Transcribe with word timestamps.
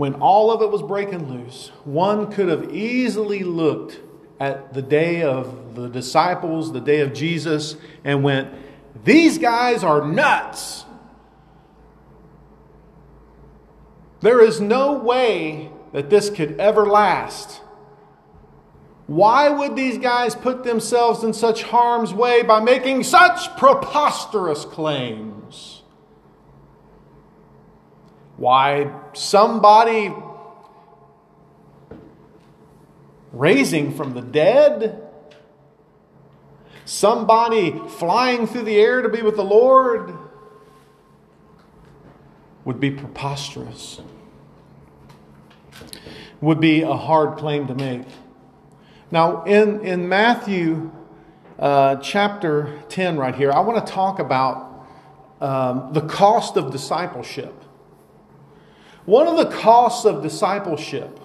when 0.00 0.14
all 0.14 0.50
of 0.50 0.62
it 0.62 0.70
was 0.70 0.80
breaking 0.80 1.28
loose, 1.28 1.70
one 1.84 2.32
could 2.32 2.48
have 2.48 2.72
easily 2.72 3.44
looked 3.44 4.00
at 4.40 4.72
the 4.72 4.80
day 4.80 5.20
of 5.20 5.74
the 5.74 5.90
disciples, 5.90 6.72
the 6.72 6.80
day 6.80 7.00
of 7.00 7.12
Jesus, 7.12 7.76
and 8.02 8.24
went, 8.24 8.48
These 9.04 9.36
guys 9.36 9.84
are 9.84 10.10
nuts. 10.10 10.86
There 14.22 14.42
is 14.42 14.58
no 14.58 14.94
way 14.94 15.70
that 15.92 16.08
this 16.08 16.30
could 16.30 16.58
ever 16.58 16.86
last. 16.86 17.60
Why 19.06 19.50
would 19.50 19.76
these 19.76 19.98
guys 19.98 20.34
put 20.34 20.64
themselves 20.64 21.22
in 21.22 21.34
such 21.34 21.64
harm's 21.64 22.14
way 22.14 22.42
by 22.42 22.60
making 22.60 23.02
such 23.02 23.54
preposterous 23.58 24.64
claims? 24.64 25.39
Why, 28.40 28.90
somebody 29.12 30.10
raising 33.32 33.92
from 33.92 34.14
the 34.14 34.22
dead, 34.22 35.06
somebody 36.86 37.78
flying 37.98 38.46
through 38.46 38.62
the 38.62 38.76
air 38.76 39.02
to 39.02 39.10
be 39.10 39.20
with 39.20 39.36
the 39.36 39.44
Lord 39.44 40.14
would 42.64 42.80
be 42.80 42.90
preposterous, 42.90 44.00
would 46.40 46.60
be 46.60 46.80
a 46.80 46.96
hard 46.96 47.36
claim 47.36 47.66
to 47.66 47.74
make. 47.74 48.06
Now, 49.10 49.44
in, 49.44 49.84
in 49.84 50.08
Matthew 50.08 50.90
uh, 51.58 51.96
chapter 51.96 52.80
10, 52.88 53.18
right 53.18 53.34
here, 53.34 53.52
I 53.52 53.60
want 53.60 53.86
to 53.86 53.92
talk 53.92 54.18
about 54.18 54.86
um, 55.42 55.92
the 55.92 56.00
cost 56.00 56.56
of 56.56 56.72
discipleship. 56.72 57.64
One 59.06 59.26
of 59.26 59.36
the 59.36 59.46
costs 59.46 60.04
of 60.04 60.22
discipleship 60.22 61.18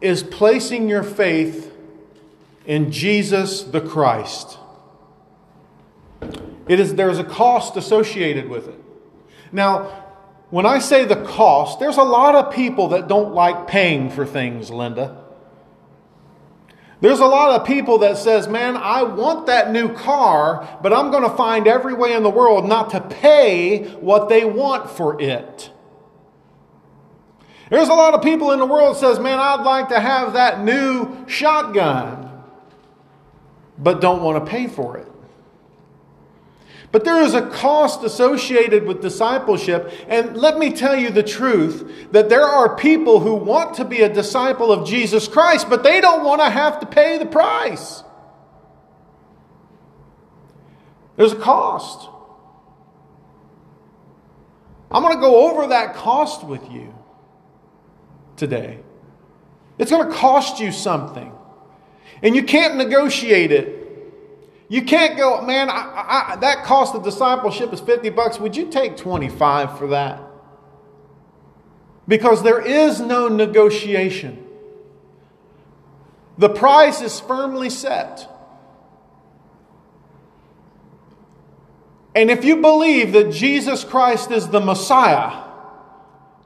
is 0.00 0.22
placing 0.22 0.88
your 0.88 1.02
faith 1.02 1.72
in 2.64 2.90
Jesus 2.90 3.62
the 3.62 3.80
Christ. 3.80 4.58
It 6.68 6.80
is, 6.80 6.94
there's 6.94 7.18
a 7.18 7.24
cost 7.24 7.76
associated 7.76 8.48
with 8.48 8.68
it. 8.68 8.80
Now, 9.52 10.00
when 10.50 10.66
I 10.66 10.78
say 10.78 11.04
the 11.04 11.16
cost, 11.16 11.80
there's 11.80 11.96
a 11.96 12.02
lot 12.02 12.34
of 12.34 12.52
people 12.52 12.88
that 12.88 13.08
don't 13.08 13.34
like 13.34 13.66
paying 13.66 14.10
for 14.10 14.24
things, 14.24 14.70
Linda. 14.70 15.16
There's 17.00 17.20
a 17.20 17.26
lot 17.26 17.58
of 17.58 17.66
people 17.66 17.98
that 17.98 18.18
says, 18.18 18.46
"Man, 18.46 18.76
I 18.76 19.02
want 19.02 19.46
that 19.46 19.72
new 19.72 19.88
car, 19.92 20.68
but 20.82 20.92
I'm 20.92 21.10
going 21.10 21.22
to 21.22 21.36
find 21.36 21.66
every 21.66 21.94
way 21.94 22.12
in 22.12 22.22
the 22.22 22.30
world 22.30 22.66
not 22.66 22.90
to 22.90 23.00
pay 23.00 23.84
what 24.00 24.28
they 24.28 24.44
want 24.44 24.90
for 24.90 25.20
it." 25.20 25.70
There's 27.70 27.88
a 27.88 27.94
lot 27.94 28.14
of 28.14 28.22
people 28.22 28.50
in 28.50 28.58
the 28.58 28.66
world 28.66 28.96
says, 28.96 29.20
man, 29.20 29.38
I'd 29.38 29.62
like 29.62 29.88
to 29.90 30.00
have 30.00 30.32
that 30.32 30.64
new 30.64 31.24
shotgun, 31.28 32.42
but 33.78 34.00
don't 34.00 34.22
want 34.22 34.44
to 34.44 34.50
pay 34.50 34.66
for 34.66 34.98
it. 34.98 35.06
But 36.92 37.04
there 37.04 37.22
is 37.22 37.34
a 37.34 37.48
cost 37.48 38.02
associated 38.02 38.84
with 38.84 39.00
discipleship. 39.00 39.92
And 40.08 40.36
let 40.36 40.58
me 40.58 40.72
tell 40.72 40.96
you 40.96 41.10
the 41.10 41.22
truth 41.22 42.10
that 42.10 42.28
there 42.28 42.42
are 42.42 42.74
people 42.74 43.20
who 43.20 43.34
want 43.34 43.74
to 43.74 43.84
be 43.84 44.02
a 44.02 44.12
disciple 44.12 44.72
of 44.72 44.84
Jesus 44.84 45.28
Christ, 45.28 45.70
but 45.70 45.84
they 45.84 46.00
don't 46.00 46.24
want 46.24 46.40
to 46.40 46.50
have 46.50 46.80
to 46.80 46.86
pay 46.86 47.18
the 47.18 47.26
price. 47.26 48.02
There's 51.16 51.32
a 51.32 51.36
cost. 51.36 52.08
I'm 54.90 55.02
going 55.04 55.14
to 55.14 55.20
go 55.20 55.48
over 55.48 55.68
that 55.68 55.94
cost 55.94 56.42
with 56.42 56.68
you 56.72 56.92
today. 58.40 58.80
It's 59.78 59.90
going 59.90 60.08
to 60.08 60.12
cost 60.12 60.58
you 60.58 60.72
something. 60.72 61.32
And 62.22 62.34
you 62.34 62.42
can't 62.42 62.76
negotiate 62.76 63.52
it. 63.52 63.76
You 64.68 64.82
can't 64.82 65.16
go, 65.16 65.42
man, 65.42 65.70
I, 65.70 66.32
I, 66.32 66.36
that 66.36 66.64
cost 66.64 66.94
of 66.94 67.04
discipleship 67.04 67.72
is 67.72 67.80
50 67.80 68.10
bucks. 68.10 68.38
Would 68.40 68.56
you 68.56 68.68
take 68.68 68.96
25 68.96 69.78
for 69.78 69.88
that? 69.88 70.22
Because 72.08 72.42
there 72.42 72.60
is 72.60 73.00
no 73.00 73.28
negotiation. 73.28 74.44
The 76.38 76.48
price 76.48 77.00
is 77.00 77.20
firmly 77.20 77.70
set. 77.70 78.28
And 82.14 82.30
if 82.30 82.44
you 82.44 82.56
believe 82.56 83.12
that 83.12 83.32
Jesus 83.32 83.84
Christ 83.84 84.30
is 84.30 84.48
the 84.48 84.60
Messiah, 84.60 85.49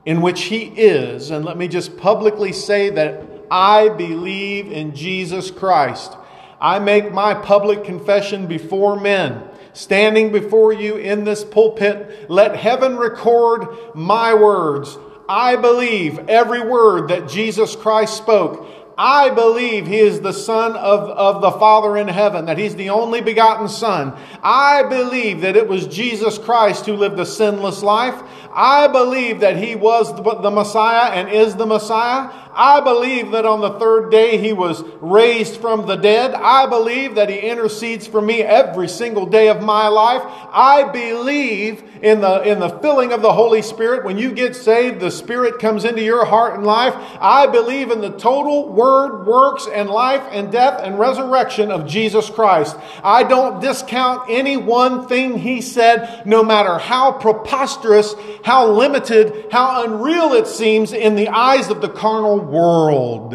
in 0.07 0.21
which 0.21 0.43
he 0.45 0.65
is. 0.65 1.31
And 1.31 1.45
let 1.45 1.57
me 1.57 1.69
just 1.69 1.97
publicly 1.97 2.53
say 2.53 2.91
that 2.91 3.23
I 3.51 3.89
believe 3.89 4.71
in 4.71 4.95
Jesus 4.95 5.51
Christ. 5.51 6.17
I 6.61 6.79
make 6.79 7.13
my 7.13 7.35
public 7.35 7.85
confession 7.85 8.47
before 8.47 8.99
men. 8.99 9.43
Standing 9.73 10.31
before 10.31 10.73
you 10.73 10.97
in 10.97 11.25
this 11.25 11.45
pulpit, 11.45 12.31
let 12.31 12.55
heaven 12.57 12.97
record 12.97 13.67
my 13.95 14.33
words. 14.33 14.97
I 15.29 15.57
believe 15.57 16.29
every 16.29 16.61
word 16.61 17.09
that 17.09 17.29
Jesus 17.29 17.75
Christ 17.75 18.17
spoke. 18.17 18.69
I 18.97 19.31
believe 19.31 19.89
he 19.89 19.99
is 19.99 20.21
the 20.21 20.33
Son 20.33 20.77
of, 20.77 21.11
of 21.11 21.43
the 21.43 21.51
Father 21.53 21.97
in 21.97 22.07
heaven, 22.07 22.47
that 22.47 22.59
he's 22.59 22.77
the 22.77 22.91
only 22.91 23.21
begotten 23.21 23.69
Son. 23.69 24.17
I 24.41 24.85
believe 24.85 25.41
that 25.41 25.57
it 25.57 25.67
was 25.67 25.89
Jesus 25.89 26.39
Christ 26.39 26.87
who 26.87 26.95
lived 26.95 27.19
a 27.19 27.27
sinless 27.27 27.83
life. 27.83 28.23
I 28.55 28.89
believe 28.89 29.41
that 29.41 29.57
he 29.57 29.75
was 29.75 30.15
the 30.15 30.51
Messiah 30.51 31.13
and 31.13 31.29
is 31.29 31.57
the 31.57 31.67
Messiah. 31.67 32.31
I 32.57 32.81
believe 32.81 33.33
that 33.33 33.45
on 33.45 33.61
the 33.61 33.79
third 33.81 34.11
day 34.11 34.39
he 34.39 34.53
was 34.53 34.83
raised 35.01 35.61
from 35.61 35.87
the 35.87 35.97
dead. 35.97 36.35
I 36.35 36.67
believe 36.67 37.17
that 37.17 37.29
he 37.29 37.39
intercedes 37.39 38.07
for 38.07 38.23
me 38.23 38.43
every 38.43 38.89
single 38.89 39.27
day 39.27 39.49
of 39.49 39.61
my 39.61 39.89
life. 39.89 40.23
I 40.25 40.85
believe 40.85 41.83
in 42.01 42.21
the, 42.21 42.43
in 42.43 42.61
the 42.61 42.69
filling 42.69 43.13
of 43.13 43.23
the 43.23 43.33
Holy 43.33 43.63
Spirit. 43.63 44.05
When 44.05 44.19
you 44.19 44.31
get 44.31 44.55
saved, 44.55 45.01
the 45.01 45.11
Spirit 45.11 45.59
comes 45.59 45.85
into 45.85 46.03
your 46.03 46.25
heart 46.25 46.55
and 46.55 46.65
life. 46.65 46.95
I 47.19 47.47
believe 47.47 47.91
in 47.91 48.01
the 48.01 48.11
total 48.11 48.69
word, 48.69 49.27
works, 49.27 49.67
and 49.67 49.89
life 49.91 50.23
and 50.31 50.53
death 50.53 50.81
and 50.81 50.99
resurrection 50.99 51.73
of 51.73 51.89
Jesus 51.89 52.31
Christ. 52.31 52.77
I 53.03 53.25
don't 53.25 53.61
discount 53.61 54.31
any 54.31 54.57
one 54.57 55.09
thing 55.09 55.39
he 55.39 55.61
said, 55.61 56.25
no 56.25 56.45
matter 56.45 56.79
how 56.79 57.13
preposterous, 57.13 58.15
how 58.45 58.71
limited, 58.71 59.47
how 59.51 59.85
unreal 59.85 60.35
it 60.35 60.47
seems 60.47 60.93
in 60.93 61.17
the 61.17 61.29
eyes 61.29 61.71
of 61.71 61.81
the 61.81 61.89
carnal 61.89 62.39
world. 62.39 63.35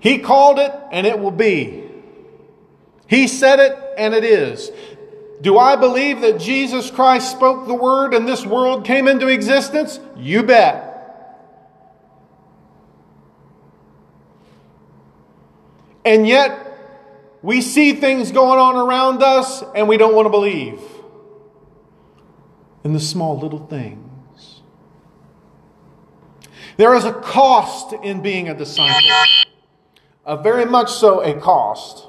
He 0.00 0.18
called 0.18 0.58
it 0.58 0.72
and 0.90 1.06
it 1.06 1.18
will 1.20 1.30
be. 1.30 1.84
He 3.06 3.28
said 3.28 3.60
it 3.60 3.78
and 3.98 4.14
it 4.14 4.24
is. 4.24 4.72
Do 5.42 5.58
I 5.58 5.76
believe 5.76 6.22
that 6.22 6.40
Jesus 6.40 6.90
Christ 6.90 7.30
spoke 7.30 7.66
the 7.66 7.74
word 7.74 8.14
and 8.14 8.26
this 8.26 8.46
world 8.46 8.86
came 8.86 9.08
into 9.08 9.28
existence? 9.28 10.00
You 10.16 10.42
bet. 10.42 10.88
And 16.04 16.26
yet, 16.26 16.71
we 17.42 17.60
see 17.60 17.94
things 17.94 18.30
going 18.30 18.58
on 18.58 18.76
around 18.76 19.22
us 19.22 19.62
and 19.74 19.88
we 19.88 19.96
don't 19.96 20.14
want 20.14 20.26
to 20.26 20.30
believe 20.30 20.80
in 22.84 22.92
the 22.92 23.00
small 23.00 23.38
little 23.38 23.66
things. 23.66 24.62
There 26.76 26.94
is 26.94 27.04
a 27.04 27.12
cost 27.12 27.92
in 27.92 28.22
being 28.22 28.48
a 28.48 28.54
disciple, 28.54 29.08
a 30.24 30.40
very 30.40 30.64
much 30.64 30.90
so 30.90 31.20
a 31.20 31.38
cost. 31.38 32.08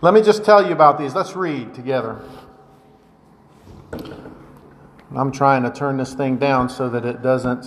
Let 0.00 0.14
me 0.14 0.22
just 0.22 0.44
tell 0.44 0.66
you 0.66 0.72
about 0.72 0.98
these. 0.98 1.14
Let's 1.14 1.36
read 1.36 1.74
together. 1.74 2.20
I'm 5.14 5.32
trying 5.32 5.62
to 5.62 5.70
turn 5.70 5.96
this 5.96 6.14
thing 6.14 6.36
down 6.36 6.68
so 6.68 6.88
that 6.90 7.04
it 7.04 7.22
doesn't 7.22 7.66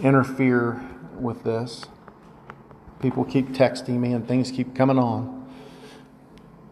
interfere 0.00 0.80
with 1.14 1.44
this. 1.44 1.84
People 3.00 3.24
keep 3.24 3.48
texting 3.48 3.98
me 3.98 4.12
and 4.12 4.26
things 4.26 4.50
keep 4.50 4.74
coming 4.74 4.98
on. 4.98 5.38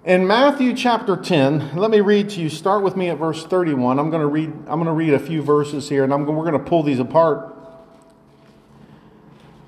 In 0.05 0.26
Matthew 0.26 0.75
chapter 0.75 1.17
10, 1.17 1.76
let 1.76 1.90
me 1.90 2.00
read 2.00 2.31
to 2.31 2.40
you. 2.40 2.49
Start 2.49 2.84
with 2.84 2.96
me 2.96 3.08
at 3.08 3.19
verse 3.19 3.44
31. 3.44 3.99
I'm 3.99 4.11
going 4.11 4.20
to 4.20 4.28
read, 4.28 4.50
I'm 4.69 4.81
going 4.81 4.84
to 4.84 4.93
read 4.93 5.14
a 5.14 5.19
few 5.19 5.43
verses 5.43 5.88
here 5.88 6.05
and 6.05 6.12
I'm, 6.12 6.25
we're 6.26 6.49
going 6.49 6.52
to 6.52 6.70
pull 6.70 6.84
these 6.84 7.00
apart. 7.00 7.55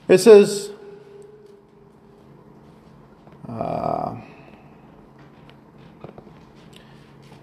It 0.06 0.18
says, 0.18 0.70
uh, 3.48 4.20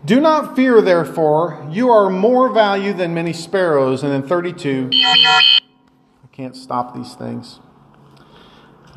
Do 0.06 0.22
not 0.22 0.56
fear, 0.56 0.82
therefore, 0.82 1.68
you 1.72 1.90
are 1.90 2.10
more 2.10 2.50
value 2.50 2.94
than 2.94 3.14
many 3.14 3.34
sparrows. 3.34 4.04
And 4.04 4.14
in 4.14 4.24
32, 4.24 4.90
I 4.94 5.65
can't 6.36 6.58
stop 6.58 6.94
these 6.94 7.14
things. 7.14 7.62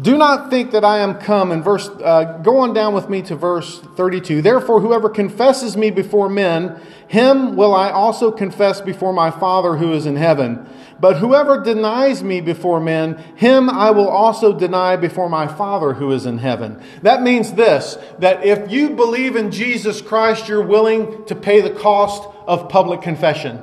Do 0.02 0.18
not 0.18 0.50
think 0.50 0.72
that 0.72 0.84
I 0.84 0.98
am 0.98 1.20
come. 1.20 1.52
In 1.52 1.62
verse, 1.62 1.88
uh, 1.88 2.40
go 2.42 2.58
on 2.58 2.74
down 2.74 2.94
with 2.94 3.08
me 3.08 3.22
to 3.22 3.36
verse 3.36 3.78
32. 3.96 4.42
Therefore, 4.42 4.80
whoever 4.80 5.08
confesses 5.08 5.76
me 5.76 5.90
before 5.92 6.28
men, 6.28 6.80
him 7.06 7.54
will 7.54 7.72
I 7.72 7.90
also 7.90 8.32
confess 8.32 8.80
before 8.80 9.12
my 9.12 9.30
Father 9.30 9.76
who 9.76 9.92
is 9.92 10.04
in 10.04 10.16
heaven. 10.16 10.68
But 10.98 11.18
whoever 11.18 11.62
denies 11.62 12.24
me 12.24 12.40
before 12.40 12.80
men, 12.80 13.18
him 13.36 13.70
I 13.70 13.92
will 13.92 14.08
also 14.08 14.56
deny 14.56 14.96
before 14.96 15.28
my 15.28 15.46
Father 15.46 15.94
who 15.94 16.10
is 16.10 16.26
in 16.26 16.38
heaven. 16.38 16.82
That 17.02 17.22
means 17.22 17.52
this 17.52 17.98
that 18.18 18.44
if 18.44 18.68
you 18.68 18.90
believe 18.90 19.36
in 19.36 19.52
Jesus 19.52 20.02
Christ, 20.02 20.48
you're 20.48 20.66
willing 20.66 21.24
to 21.26 21.36
pay 21.36 21.60
the 21.60 21.70
cost 21.70 22.28
of 22.48 22.68
public 22.68 23.00
confession. 23.00 23.62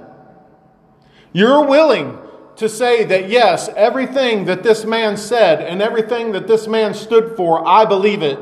You're 1.34 1.66
willing 1.66 2.20
to 2.58 2.70
say 2.70 3.04
that, 3.06 3.30
yes, 3.30 3.70
everything 3.76 4.46
that 4.46 4.64
this 4.64 4.86
man 4.86 5.18
said 5.18 5.62
and 5.62 5.82
everything 5.82 6.32
that 6.32 6.48
this 6.48 6.68
man 6.68 6.94
stood 6.94 7.36
for, 7.36 7.66
I 7.68 7.86
believe 7.86 8.22
it. 8.24 8.40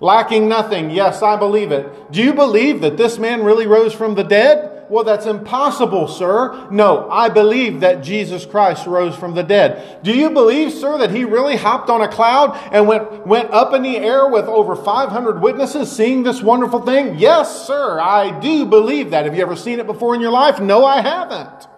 Lacking 0.00 0.48
nothing, 0.48 0.90
yes, 0.90 1.22
I 1.22 1.36
believe 1.36 1.72
it. 1.72 2.12
Do 2.12 2.22
you 2.22 2.32
believe 2.32 2.82
that 2.82 2.96
this 2.96 3.18
man 3.18 3.42
really 3.42 3.66
rose 3.66 3.92
from 3.92 4.14
the 4.14 4.22
dead? 4.22 4.86
Well, 4.90 5.04
that's 5.04 5.26
impossible, 5.26 6.08
sir. 6.08 6.68
No, 6.70 7.10
I 7.10 7.28
believe 7.28 7.80
that 7.80 8.02
Jesus 8.02 8.46
Christ 8.46 8.86
rose 8.86 9.14
from 9.16 9.34
the 9.34 9.42
dead. 9.42 10.02
Do 10.02 10.16
you 10.16 10.30
believe, 10.30 10.72
sir, 10.72 10.98
that 10.98 11.10
he 11.10 11.24
really 11.24 11.56
hopped 11.56 11.90
on 11.90 12.00
a 12.00 12.08
cloud 12.08 12.58
and 12.72 12.86
went, 12.86 13.26
went 13.26 13.50
up 13.50 13.74
in 13.74 13.82
the 13.82 13.98
air 13.98 14.28
with 14.28 14.46
over 14.46 14.76
500 14.76 15.42
witnesses 15.42 15.90
seeing 15.90 16.22
this 16.22 16.42
wonderful 16.42 16.80
thing? 16.80 17.18
Yes, 17.18 17.66
sir, 17.66 18.00
I 18.00 18.38
do 18.40 18.64
believe 18.64 19.10
that. 19.10 19.24
Have 19.24 19.36
you 19.36 19.42
ever 19.42 19.56
seen 19.56 19.78
it 19.78 19.86
before 19.86 20.14
in 20.14 20.20
your 20.20 20.32
life? 20.32 20.60
No, 20.60 20.84
I 20.84 21.00
haven't. 21.02 21.68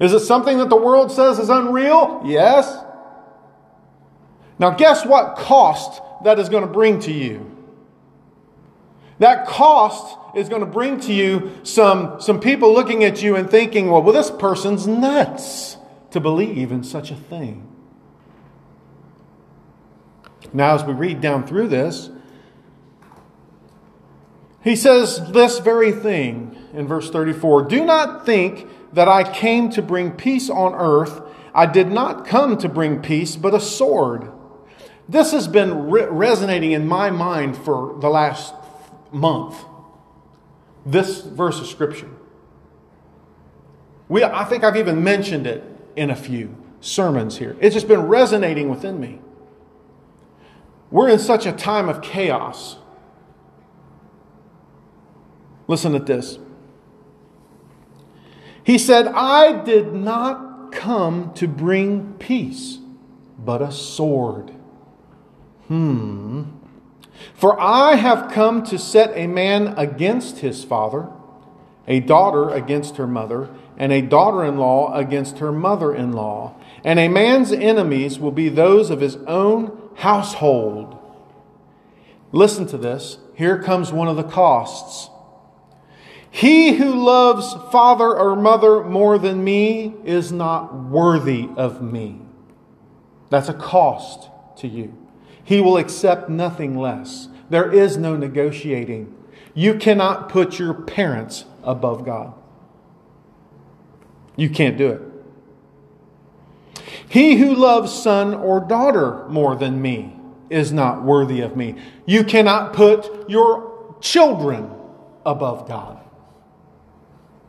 Is 0.00 0.12
it 0.12 0.20
something 0.20 0.58
that 0.58 0.68
the 0.68 0.76
world 0.76 1.10
says 1.10 1.38
is 1.38 1.48
unreal? 1.48 2.22
Yes. 2.24 2.84
Now, 4.58 4.70
guess 4.70 5.04
what 5.04 5.36
cost 5.36 6.00
that 6.24 6.38
is 6.38 6.48
going 6.48 6.64
to 6.64 6.72
bring 6.72 7.00
to 7.00 7.12
you? 7.12 7.54
That 9.18 9.46
cost 9.48 10.16
is 10.36 10.48
going 10.48 10.60
to 10.60 10.66
bring 10.66 11.00
to 11.00 11.12
you 11.12 11.52
some, 11.64 12.20
some 12.20 12.38
people 12.38 12.72
looking 12.72 13.02
at 13.02 13.22
you 13.22 13.34
and 13.34 13.50
thinking, 13.50 13.90
well, 13.90 14.02
well, 14.02 14.14
this 14.14 14.30
person's 14.30 14.86
nuts 14.86 15.76
to 16.12 16.20
believe 16.20 16.70
in 16.70 16.84
such 16.84 17.10
a 17.10 17.16
thing. 17.16 17.64
Now, 20.52 20.74
as 20.74 20.84
we 20.84 20.92
read 20.92 21.20
down 21.20 21.46
through 21.46 21.68
this, 21.68 22.10
he 24.62 24.76
says 24.76 25.30
this 25.32 25.58
very 25.58 25.92
thing 25.92 26.56
in 26.72 26.86
verse 26.86 27.10
34 27.10 27.62
Do 27.64 27.84
not 27.84 28.24
think 28.24 28.68
that 28.92 29.08
I 29.08 29.30
came 29.30 29.70
to 29.70 29.82
bring 29.82 30.12
peace 30.12 30.48
on 30.50 30.74
earth. 30.74 31.20
I 31.54 31.66
did 31.66 31.88
not 31.88 32.26
come 32.26 32.56
to 32.58 32.68
bring 32.68 33.00
peace, 33.02 33.36
but 33.36 33.54
a 33.54 33.60
sword. 33.60 34.30
This 35.08 35.32
has 35.32 35.48
been 35.48 35.90
re- 35.90 36.06
resonating 36.06 36.72
in 36.72 36.86
my 36.86 37.10
mind 37.10 37.56
for 37.56 37.96
the 38.00 38.08
last 38.08 38.54
month. 39.10 39.64
This 40.84 41.22
verse 41.22 41.60
of 41.60 41.66
Scripture. 41.66 42.10
We, 44.08 44.24
I 44.24 44.44
think 44.44 44.64
I've 44.64 44.76
even 44.76 45.02
mentioned 45.02 45.46
it 45.46 45.64
in 45.96 46.10
a 46.10 46.16
few 46.16 46.56
sermons 46.80 47.38
here. 47.38 47.56
It's 47.60 47.74
just 47.74 47.88
been 47.88 48.02
resonating 48.02 48.68
within 48.68 49.00
me. 49.00 49.20
We're 50.90 51.10
in 51.10 51.18
such 51.18 51.44
a 51.44 51.52
time 51.52 51.88
of 51.88 52.00
chaos. 52.00 52.76
Listen 55.66 55.92
to 55.92 55.98
this. 55.98 56.38
He 58.68 58.76
said, 58.76 59.06
I 59.06 59.64
did 59.64 59.94
not 59.94 60.72
come 60.72 61.32
to 61.36 61.48
bring 61.48 62.12
peace, 62.18 62.76
but 63.42 63.62
a 63.62 63.72
sword. 63.72 64.50
Hmm. 65.68 66.42
For 67.32 67.58
I 67.58 67.94
have 67.94 68.30
come 68.30 68.62
to 68.64 68.78
set 68.78 69.16
a 69.16 69.26
man 69.26 69.68
against 69.78 70.40
his 70.40 70.64
father, 70.64 71.08
a 71.86 72.00
daughter 72.00 72.50
against 72.50 72.98
her 72.98 73.06
mother, 73.06 73.48
and 73.78 73.90
a 73.90 74.02
daughter 74.02 74.44
in 74.44 74.58
law 74.58 74.94
against 74.94 75.38
her 75.38 75.50
mother 75.50 75.94
in 75.94 76.12
law. 76.12 76.54
And 76.84 76.98
a 76.98 77.08
man's 77.08 77.52
enemies 77.52 78.18
will 78.18 78.32
be 78.32 78.50
those 78.50 78.90
of 78.90 79.00
his 79.00 79.16
own 79.26 79.80
household. 79.94 80.98
Listen 82.32 82.66
to 82.66 82.76
this. 82.76 83.16
Here 83.34 83.62
comes 83.62 83.94
one 83.94 84.08
of 84.08 84.16
the 84.16 84.24
costs. 84.24 85.08
He 86.38 86.74
who 86.74 86.94
loves 86.94 87.52
father 87.72 88.16
or 88.16 88.36
mother 88.36 88.84
more 88.84 89.18
than 89.18 89.42
me 89.42 89.96
is 90.04 90.30
not 90.30 90.72
worthy 90.72 91.48
of 91.56 91.82
me. 91.82 92.20
That's 93.28 93.48
a 93.48 93.54
cost 93.54 94.28
to 94.58 94.68
you. 94.68 94.96
He 95.42 95.60
will 95.60 95.76
accept 95.78 96.30
nothing 96.30 96.78
less. 96.78 97.26
There 97.50 97.72
is 97.72 97.96
no 97.96 98.16
negotiating. 98.16 99.12
You 99.52 99.74
cannot 99.78 100.28
put 100.28 100.60
your 100.60 100.74
parents 100.74 101.44
above 101.64 102.04
God. 102.04 102.32
You 104.36 104.48
can't 104.48 104.78
do 104.78 104.90
it. 104.90 105.02
He 107.08 107.38
who 107.38 107.52
loves 107.52 107.92
son 107.92 108.32
or 108.32 108.60
daughter 108.60 109.26
more 109.28 109.56
than 109.56 109.82
me 109.82 110.14
is 110.50 110.72
not 110.72 111.02
worthy 111.02 111.40
of 111.40 111.56
me. 111.56 111.74
You 112.06 112.22
cannot 112.22 112.74
put 112.74 113.28
your 113.28 113.96
children 114.00 114.70
above 115.26 115.66
God. 115.66 116.04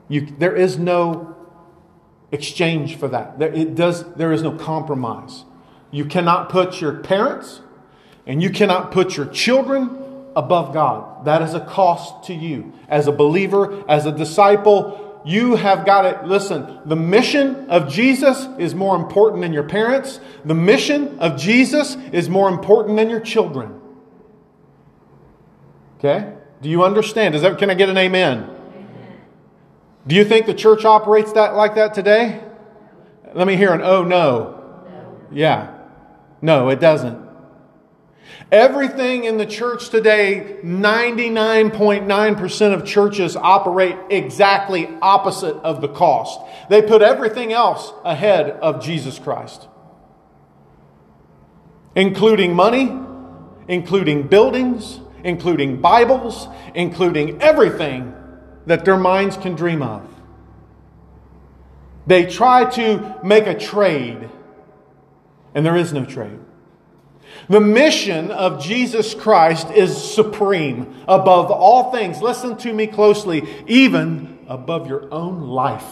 You, 0.09 0.21
there 0.21 0.55
is 0.55 0.77
no 0.77 1.35
exchange 2.31 2.97
for 2.97 3.07
that. 3.07 3.39
There, 3.39 3.53
it 3.53 3.75
does, 3.75 4.03
there 4.15 4.33
is 4.33 4.43
no 4.43 4.51
compromise. 4.51 5.45
You 5.91 6.05
cannot 6.05 6.49
put 6.49 6.81
your 6.81 6.99
parents 6.99 7.61
and 8.27 8.43
you 8.43 8.49
cannot 8.49 8.91
put 8.91 9.15
your 9.15 9.27
children 9.27 9.97
above 10.35 10.73
God. 10.73 11.25
That 11.25 11.41
is 11.41 11.53
a 11.53 11.59
cost 11.59 12.25
to 12.25 12.33
you. 12.33 12.73
As 12.87 13.07
a 13.07 13.11
believer, 13.11 13.83
as 13.89 14.05
a 14.05 14.11
disciple, 14.11 15.21
you 15.25 15.55
have 15.55 15.85
got 15.85 16.05
it. 16.05 16.25
listen. 16.25 16.79
The 16.85 16.95
mission 16.95 17.69
of 17.69 17.91
Jesus 17.91 18.47
is 18.57 18.73
more 18.73 18.95
important 18.95 19.41
than 19.41 19.53
your 19.53 19.63
parents. 19.63 20.19
The 20.45 20.55
mission 20.55 21.19
of 21.19 21.37
Jesus 21.37 21.95
is 22.11 22.29
more 22.29 22.49
important 22.49 22.97
than 22.97 23.09
your 23.09 23.19
children. 23.19 23.79
Okay? 25.97 26.33
Do 26.61 26.69
you 26.69 26.83
understand? 26.83 27.33
Does 27.33 27.41
that, 27.41 27.57
can 27.57 27.69
I 27.69 27.73
get 27.73 27.89
an 27.89 27.97
amen? 27.97 28.58
Do 30.07 30.15
you 30.15 30.25
think 30.25 30.45
the 30.45 30.53
church 30.53 30.85
operates 30.85 31.33
that 31.33 31.55
like 31.55 31.75
that 31.75 31.93
today? 31.93 32.41
Let 33.33 33.47
me 33.47 33.55
hear 33.55 33.73
an 33.73 33.81
oh 33.81 34.03
no. 34.03 34.55
Yeah. 35.31 35.75
No, 36.41 36.69
it 36.69 36.79
doesn't. 36.79 37.27
Everything 38.51 39.25
in 39.25 39.37
the 39.37 39.45
church 39.45 39.89
today, 39.89 40.57
99.9% 40.63 42.73
of 42.73 42.83
churches 42.85 43.35
operate 43.35 43.95
exactly 44.09 44.89
opposite 45.01 45.55
of 45.57 45.81
the 45.81 45.87
cost. 45.87 46.39
They 46.69 46.81
put 46.81 47.03
everything 47.03 47.53
else 47.53 47.93
ahead 48.03 48.49
of 48.49 48.83
Jesus 48.83 49.19
Christ, 49.19 49.67
including 51.95 52.55
money, 52.55 52.91
including 53.67 54.27
buildings, 54.27 54.99
including 55.23 55.79
Bibles, 55.79 56.47
including 56.73 57.39
everything 57.43 58.15
that 58.65 58.85
their 58.85 58.97
minds 58.97 59.37
can 59.37 59.55
dream 59.55 59.81
of. 59.81 60.07
They 62.07 62.25
try 62.25 62.65
to 62.71 63.19
make 63.23 63.45
a 63.45 63.57
trade, 63.57 64.29
and 65.53 65.65
there 65.65 65.75
is 65.75 65.93
no 65.93 66.05
trade. 66.05 66.39
The 67.47 67.59
mission 67.59 68.31
of 68.31 68.63
Jesus 68.63 69.13
Christ 69.13 69.69
is 69.71 69.95
supreme 69.95 70.95
above 71.07 71.51
all 71.51 71.91
things. 71.91 72.21
Listen 72.21 72.57
to 72.57 72.73
me 72.73 72.87
closely, 72.87 73.47
even 73.67 74.39
above 74.47 74.87
your 74.87 75.13
own 75.13 75.41
life. 75.41 75.85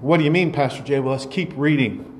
What 0.00 0.18
do 0.18 0.24
you 0.24 0.30
mean, 0.30 0.52
Pastor 0.52 0.82
Jay? 0.82 1.00
Well, 1.00 1.12
let's 1.12 1.26
keep 1.26 1.52
reading. 1.56 2.15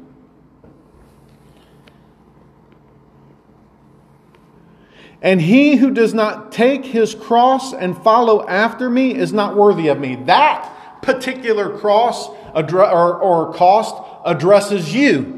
And 5.22 5.40
he 5.40 5.76
who 5.76 5.90
does 5.90 6.12
not 6.14 6.52
take 6.52 6.84
his 6.84 7.14
cross 7.14 7.72
and 7.72 7.96
follow 8.02 8.46
after 8.46 8.90
me 8.90 9.14
is 9.14 9.32
not 9.32 9.56
worthy 9.56 9.88
of 9.88 9.98
me. 9.98 10.16
That 10.26 10.72
particular 11.02 11.78
cross 11.78 12.28
or, 12.54 13.18
or 13.18 13.52
cost 13.54 13.94
addresses 14.24 14.94
you. 14.94 15.32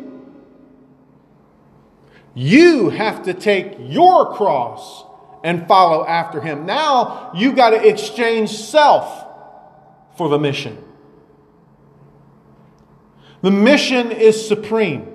You 2.34 2.90
have 2.90 3.24
to 3.24 3.34
take 3.34 3.76
your 3.80 4.34
cross 4.34 5.04
and 5.42 5.66
follow 5.66 6.06
after 6.06 6.40
him. 6.40 6.66
Now 6.66 7.32
you 7.34 7.52
got 7.52 7.70
to 7.70 7.88
exchange 7.88 8.50
self 8.50 9.26
for 10.16 10.28
the 10.28 10.38
mission. 10.38 10.84
The 13.40 13.50
mission 13.50 14.10
is 14.10 14.46
supreme. 14.46 15.14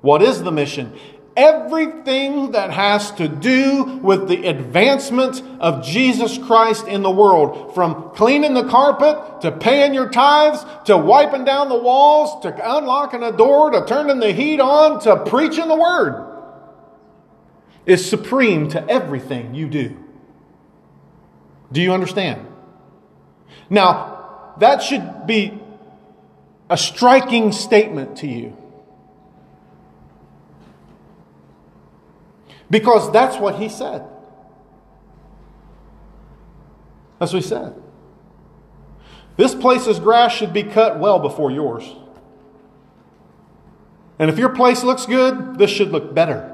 What 0.00 0.22
is 0.22 0.42
the 0.42 0.52
mission? 0.52 0.98
Everything 1.36 2.52
that 2.52 2.70
has 2.70 3.10
to 3.12 3.26
do 3.26 3.98
with 4.02 4.28
the 4.28 4.46
advancement 4.46 5.42
of 5.58 5.84
Jesus 5.84 6.38
Christ 6.38 6.86
in 6.86 7.02
the 7.02 7.10
world, 7.10 7.74
from 7.74 8.10
cleaning 8.14 8.54
the 8.54 8.68
carpet 8.68 9.40
to 9.40 9.50
paying 9.50 9.94
your 9.94 10.10
tithes 10.10 10.64
to 10.84 10.96
wiping 10.96 11.44
down 11.44 11.68
the 11.68 11.78
walls 11.78 12.40
to 12.42 12.76
unlocking 12.76 13.24
a 13.24 13.32
door 13.32 13.70
to 13.70 13.84
turning 13.84 14.20
the 14.20 14.32
heat 14.32 14.60
on 14.60 15.00
to 15.00 15.24
preaching 15.24 15.66
the 15.66 15.76
word, 15.76 16.30
is 17.84 18.08
supreme 18.08 18.68
to 18.70 18.88
everything 18.88 19.54
you 19.54 19.68
do. 19.68 19.96
Do 21.72 21.82
you 21.82 21.92
understand? 21.92 22.46
Now, 23.68 24.54
that 24.60 24.82
should 24.82 25.26
be 25.26 25.60
a 26.70 26.76
striking 26.76 27.50
statement 27.50 28.18
to 28.18 28.28
you. 28.28 28.56
Because 32.70 33.12
that's 33.12 33.36
what 33.36 33.56
he 33.56 33.68
said. 33.68 34.04
That's 37.18 37.32
what 37.32 37.42
he 37.42 37.48
said. 37.48 37.80
This 39.36 39.54
place's 39.54 39.98
grass 39.98 40.32
should 40.32 40.52
be 40.52 40.62
cut 40.62 40.98
well 40.98 41.18
before 41.18 41.50
yours. 41.50 41.84
And 44.18 44.30
if 44.30 44.38
your 44.38 44.50
place 44.50 44.84
looks 44.84 45.06
good, 45.06 45.58
this 45.58 45.70
should 45.70 45.90
look 45.90 46.14
better. 46.14 46.50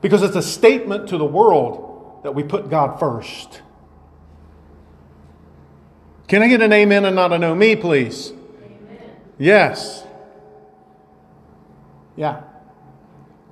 Because 0.00 0.22
it's 0.22 0.36
a 0.36 0.42
statement 0.42 1.08
to 1.08 1.18
the 1.18 1.24
world 1.24 2.20
that 2.22 2.32
we 2.34 2.42
put 2.44 2.70
God 2.70 3.00
first. 3.00 3.62
Can 6.28 6.42
I 6.42 6.48
get 6.48 6.60
an 6.60 6.72
amen 6.72 7.04
and 7.04 7.16
not 7.16 7.32
a 7.32 7.38
no 7.38 7.54
me, 7.54 7.74
please? 7.74 8.30
Amen. 8.30 9.16
Yes. 9.38 10.04
Yeah. 12.16 12.42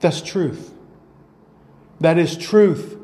That's 0.01 0.21
truth. 0.21 0.76
That 2.01 2.19
is 2.19 2.37
truth. 2.37 2.97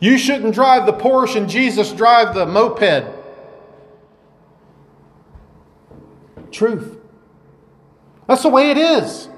You 0.00 0.18
shouldn't 0.18 0.54
drive 0.54 0.86
the 0.86 0.92
Porsche 0.92 1.36
and 1.36 1.48
Jesus 1.48 1.92
drive 1.92 2.34
the 2.34 2.44
moped. 2.44 3.06
Truth. 6.50 6.98
That's 8.26 8.42
the 8.42 8.48
way 8.48 8.70
it 8.70 8.78
is. 8.78 9.28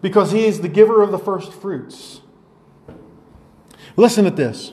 Because 0.00 0.32
he 0.32 0.46
is 0.46 0.60
the 0.60 0.68
giver 0.68 1.02
of 1.02 1.10
the 1.10 1.18
first 1.18 1.52
fruits. 1.52 2.20
Listen 3.96 4.24
to 4.24 4.30
this. 4.30 4.72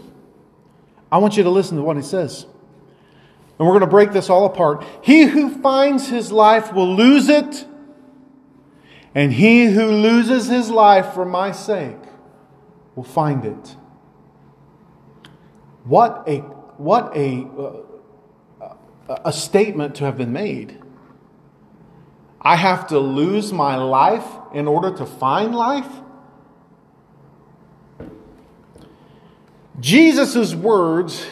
I 1.11 1.17
want 1.17 1.35
you 1.35 1.43
to 1.43 1.49
listen 1.49 1.77
to 1.77 1.83
what 1.83 1.97
he 1.97 2.03
says. 2.03 2.45
And 3.57 3.67
we're 3.67 3.73
going 3.73 3.81
to 3.81 3.87
break 3.87 4.11
this 4.11 4.29
all 4.29 4.45
apart. 4.45 4.85
He 5.01 5.23
who 5.23 5.61
finds 5.61 6.09
his 6.09 6.31
life 6.31 6.73
will 6.73 6.95
lose 6.95 7.29
it, 7.29 7.65
and 9.13 9.31
he 9.31 9.65
who 9.65 9.85
loses 9.85 10.47
his 10.47 10.69
life 10.69 11.13
for 11.13 11.25
my 11.25 11.51
sake 11.51 11.97
will 12.95 13.03
find 13.03 13.45
it. 13.45 13.75
What 15.85 16.23
a 16.27 16.39
what 16.77 17.15
a 17.15 17.47
uh, 19.07 19.17
a 19.23 19.31
statement 19.31 19.95
to 19.95 20.05
have 20.05 20.17
been 20.17 20.33
made. 20.33 20.81
I 22.41 22.55
have 22.55 22.87
to 22.87 22.99
lose 22.99 23.53
my 23.53 23.75
life 23.75 24.25
in 24.53 24.67
order 24.67 24.95
to 24.97 25.05
find 25.05 25.53
life? 25.53 25.89
Jesus' 29.79 30.55
words 30.55 31.25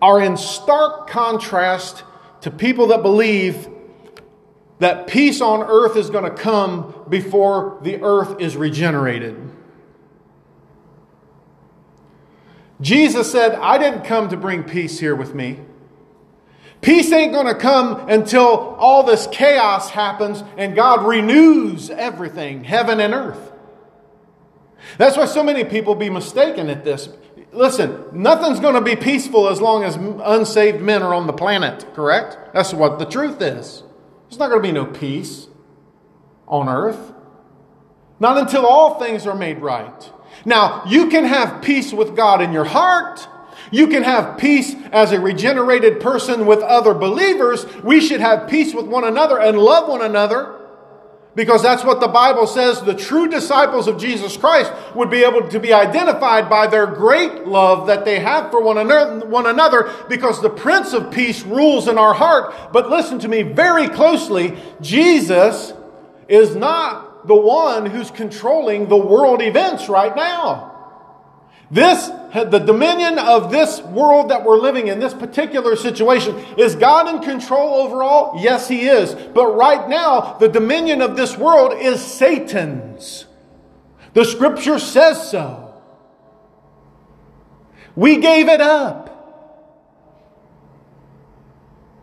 are 0.00 0.20
in 0.20 0.36
stark 0.36 1.08
contrast 1.08 2.04
to 2.42 2.50
people 2.50 2.88
that 2.88 3.02
believe 3.02 3.68
that 4.78 5.06
peace 5.06 5.40
on 5.40 5.62
earth 5.62 5.96
is 5.96 6.08
going 6.08 6.24
to 6.24 6.30
come 6.30 7.04
before 7.08 7.78
the 7.82 8.02
earth 8.02 8.40
is 8.40 8.56
regenerated. 8.56 9.36
Jesus 12.80 13.30
said, 13.30 13.54
I 13.56 13.76
didn't 13.76 14.04
come 14.04 14.30
to 14.30 14.38
bring 14.38 14.64
peace 14.64 14.98
here 14.98 15.14
with 15.14 15.34
me. 15.34 15.58
Peace 16.80 17.12
ain't 17.12 17.32
going 17.32 17.46
to 17.46 17.54
come 17.54 18.08
until 18.08 18.46
all 18.46 19.02
this 19.02 19.28
chaos 19.30 19.90
happens 19.90 20.42
and 20.56 20.74
God 20.74 21.06
renews 21.06 21.90
everything, 21.90 22.64
heaven 22.64 23.00
and 23.00 23.12
earth. 23.12 23.52
That's 24.96 25.16
why 25.18 25.26
so 25.26 25.42
many 25.42 25.64
people 25.64 25.94
be 25.94 26.08
mistaken 26.08 26.70
at 26.70 26.84
this. 26.84 27.10
Listen, 27.52 28.04
nothing's 28.12 28.60
going 28.60 28.74
to 28.74 28.80
be 28.80 28.94
peaceful 28.94 29.48
as 29.48 29.60
long 29.60 29.82
as 29.82 29.96
unsaved 29.96 30.80
men 30.80 31.02
are 31.02 31.14
on 31.14 31.26
the 31.26 31.32
planet, 31.32 31.84
correct? 31.94 32.38
That's 32.54 32.72
what 32.72 32.98
the 32.98 33.04
truth 33.04 33.42
is. 33.42 33.82
There's 34.28 34.38
not 34.38 34.50
going 34.50 34.62
to 34.62 34.68
be 34.68 34.72
no 34.72 34.86
peace 34.86 35.48
on 36.46 36.68
earth. 36.68 37.12
Not 38.20 38.38
until 38.38 38.66
all 38.66 39.00
things 39.00 39.26
are 39.26 39.34
made 39.34 39.58
right. 39.58 40.12
Now, 40.44 40.84
you 40.86 41.08
can 41.08 41.24
have 41.24 41.62
peace 41.62 41.92
with 41.92 42.14
God 42.14 42.40
in 42.40 42.52
your 42.52 42.64
heart. 42.64 43.26
You 43.72 43.88
can 43.88 44.04
have 44.04 44.38
peace 44.38 44.74
as 44.92 45.12
a 45.12 45.20
regenerated 45.20 46.00
person 46.00 46.46
with 46.46 46.60
other 46.60 46.94
believers. 46.94 47.66
We 47.82 48.00
should 48.00 48.20
have 48.20 48.48
peace 48.48 48.74
with 48.74 48.86
one 48.86 49.04
another 49.04 49.40
and 49.40 49.58
love 49.58 49.88
one 49.88 50.02
another. 50.02 50.59
Because 51.36 51.62
that's 51.62 51.84
what 51.84 52.00
the 52.00 52.08
Bible 52.08 52.46
says 52.48 52.80
the 52.80 52.94
true 52.94 53.28
disciples 53.28 53.86
of 53.86 53.98
Jesus 53.98 54.36
Christ 54.36 54.72
would 54.96 55.10
be 55.10 55.22
able 55.22 55.48
to 55.48 55.60
be 55.60 55.72
identified 55.72 56.50
by 56.50 56.66
their 56.66 56.86
great 56.86 57.46
love 57.46 57.86
that 57.86 58.04
they 58.04 58.18
have 58.18 58.50
for 58.50 58.60
one 58.60 58.78
another, 59.46 59.92
because 60.08 60.42
the 60.42 60.50
Prince 60.50 60.92
of 60.92 61.12
Peace 61.12 61.44
rules 61.44 61.86
in 61.86 61.98
our 61.98 62.14
heart. 62.14 62.72
But 62.72 62.90
listen 62.90 63.20
to 63.20 63.28
me 63.28 63.42
very 63.42 63.88
closely 63.88 64.58
Jesus 64.80 65.72
is 66.28 66.56
not 66.56 67.28
the 67.28 67.36
one 67.36 67.86
who's 67.86 68.10
controlling 68.10 68.88
the 68.88 68.96
world 68.96 69.40
events 69.40 69.88
right 69.88 70.16
now. 70.16 70.79
This, 71.70 72.08
the 72.32 72.58
dominion 72.58 73.18
of 73.18 73.52
this 73.52 73.80
world 73.80 74.30
that 74.30 74.44
we're 74.44 74.58
living 74.58 74.88
in, 74.88 74.98
this 74.98 75.14
particular 75.14 75.76
situation, 75.76 76.36
is 76.58 76.74
God 76.74 77.08
in 77.14 77.22
control 77.22 77.74
overall? 77.74 78.42
Yes, 78.42 78.66
He 78.66 78.88
is. 78.88 79.14
But 79.14 79.54
right 79.54 79.88
now, 79.88 80.36
the 80.40 80.48
dominion 80.48 81.00
of 81.00 81.16
this 81.16 81.36
world 81.36 81.74
is 81.80 82.02
Satan's. 82.04 83.26
The 84.14 84.24
scripture 84.24 84.80
says 84.80 85.30
so. 85.30 85.80
We 87.94 88.16
gave 88.16 88.48
it 88.48 88.60
up. 88.60 89.06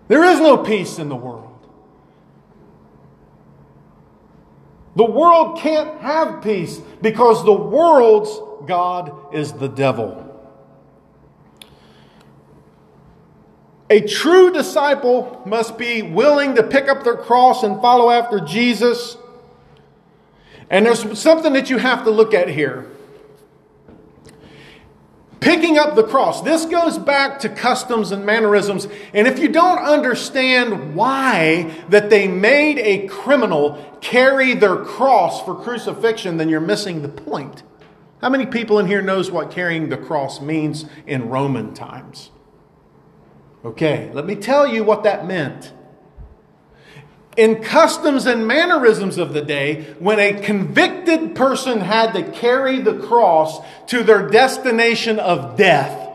There 0.07 0.23
is 0.23 0.39
no 0.39 0.57
peace 0.57 0.97
in 0.99 1.09
the 1.09 1.15
world. 1.15 1.43
The 4.95 5.03
world 5.03 5.59
can't 5.59 5.99
have 5.99 6.41
peace 6.41 6.79
because 7.01 7.43
the 7.43 7.53
world's 7.53 8.29
God 8.67 9.33
is 9.33 9.53
the 9.53 9.67
devil. 9.67 10.23
A 13.89 14.01
true 14.01 14.51
disciple 14.51 15.41
must 15.45 15.77
be 15.77 16.01
willing 16.01 16.55
to 16.55 16.63
pick 16.63 16.89
up 16.89 17.03
their 17.03 17.15
cross 17.15 17.63
and 17.63 17.81
follow 17.81 18.09
after 18.09 18.41
Jesus. 18.41 19.17
And 20.69 20.85
there's 20.85 21.17
something 21.17 21.53
that 21.53 21.69
you 21.69 21.77
have 21.77 22.03
to 22.03 22.11
look 22.11 22.33
at 22.33 22.49
here. 22.49 22.91
Picking 25.39 25.77
up 25.77 25.95
the 25.95 26.03
cross. 26.03 26.41
This 26.41 26.65
goes 26.65 26.97
back 26.97 27.39
to 27.39 27.49
customs 27.49 28.11
and 28.11 28.25
mannerisms. 28.25 28.87
And 29.13 29.27
if 29.27 29.39
you 29.39 29.47
don't 29.47 29.77
understand 29.77 30.93
why 30.93 31.73
that 31.87 32.09
they 32.09 32.27
made 32.27 32.79
a 32.79 33.07
criminal 33.07 33.97
carry 34.01 34.55
their 34.55 34.77
cross 34.77 35.41
for 35.45 35.55
crucifixion, 35.55 36.35
then 36.35 36.49
you're 36.49 36.59
missing 36.59 37.03
the 37.03 37.09
point. 37.09 37.63
How 38.21 38.29
many 38.29 38.45
people 38.47 38.79
in 38.79 38.87
here 38.87 39.01
knows 39.01 39.29
what 39.29 39.51
carrying 39.51 39.89
the 39.89 39.97
cross 39.97 40.41
means 40.41 40.85
in 41.05 41.29
Roman 41.29 41.73
times? 41.73 42.31
Okay, 43.63 44.09
let 44.13 44.25
me 44.25 44.35
tell 44.35 44.65
you 44.67 44.83
what 44.83 45.03
that 45.03 45.27
meant. 45.27 45.73
In 47.35 47.61
customs 47.61 48.25
and 48.25 48.47
mannerisms 48.47 49.19
of 49.19 49.33
the 49.33 49.43
day, 49.43 49.95
when 49.99 50.19
a 50.19 50.39
convicted 50.41 51.35
person 51.35 51.81
had 51.81 52.13
to 52.13 52.23
carry 52.31 52.79
the 52.79 52.97
cross 52.97 53.59
to 53.87 54.01
their 54.01 54.27
destination 54.27 55.19
of 55.19 55.55
death, 55.55 56.05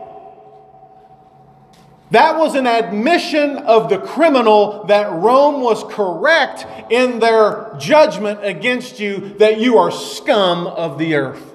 that 2.11 2.37
was 2.37 2.53
an 2.55 2.67
admission 2.67 3.57
of 3.57 3.89
the 3.89 3.97
criminal 3.97 4.83
that 4.85 5.11
Rome 5.11 5.61
was 5.61 5.83
correct 5.85 6.65
in 6.91 7.19
their 7.19 7.73
judgment 7.79 8.43
against 8.43 8.99
you, 8.99 9.35
that 9.39 9.59
you 9.59 9.77
are 9.77 9.89
scum 9.89 10.67
of 10.67 10.99
the 10.99 11.15
earth. 11.15 11.52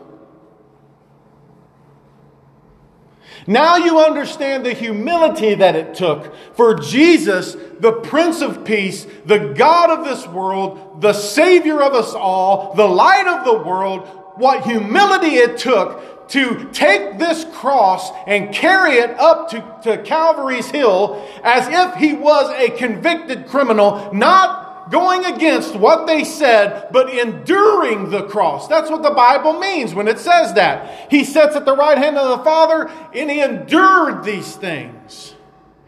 Now 3.48 3.76
you 3.76 3.98
understand 3.98 4.66
the 4.66 4.74
humility 4.74 5.54
that 5.54 5.74
it 5.74 5.94
took 5.94 6.34
for 6.54 6.74
Jesus, 6.74 7.56
the 7.80 7.92
Prince 7.92 8.42
of 8.42 8.62
Peace, 8.62 9.06
the 9.24 9.54
God 9.56 9.88
of 9.88 10.04
this 10.04 10.26
world, 10.26 11.00
the 11.00 11.14
Savior 11.14 11.80
of 11.80 11.94
us 11.94 12.12
all, 12.12 12.74
the 12.74 12.86
light 12.86 13.26
of 13.26 13.46
the 13.46 13.66
world, 13.66 14.06
what 14.36 14.64
humility 14.64 15.36
it 15.36 15.56
took 15.56 16.28
to 16.28 16.68
take 16.72 17.18
this 17.18 17.46
cross 17.54 18.10
and 18.26 18.54
carry 18.54 18.96
it 18.96 19.18
up 19.18 19.48
to, 19.48 19.80
to 19.82 20.02
Calvary's 20.02 20.66
Hill 20.66 21.26
as 21.42 21.66
if 21.68 21.98
he 21.98 22.12
was 22.12 22.50
a 22.50 22.76
convicted 22.76 23.46
criminal, 23.46 24.12
not 24.12 24.67
going 24.90 25.24
against 25.24 25.74
what 25.74 26.06
they 26.06 26.24
said, 26.24 26.88
but 26.92 27.10
enduring 27.10 28.10
the 28.10 28.24
cross. 28.24 28.68
That's 28.68 28.90
what 28.90 29.02
the 29.02 29.10
Bible 29.10 29.54
means 29.54 29.94
when 29.94 30.08
it 30.08 30.18
says 30.18 30.54
that. 30.54 31.10
He 31.10 31.24
sits 31.24 31.56
at 31.56 31.64
the 31.64 31.76
right 31.76 31.98
hand 31.98 32.16
of 32.16 32.38
the 32.38 32.44
Father 32.44 32.90
and 33.14 33.30
he 33.30 33.40
endured 33.40 34.24
these 34.24 34.56
things. 34.56 35.34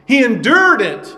He 0.07 0.25
endured 0.25 0.83
it. 0.83 1.16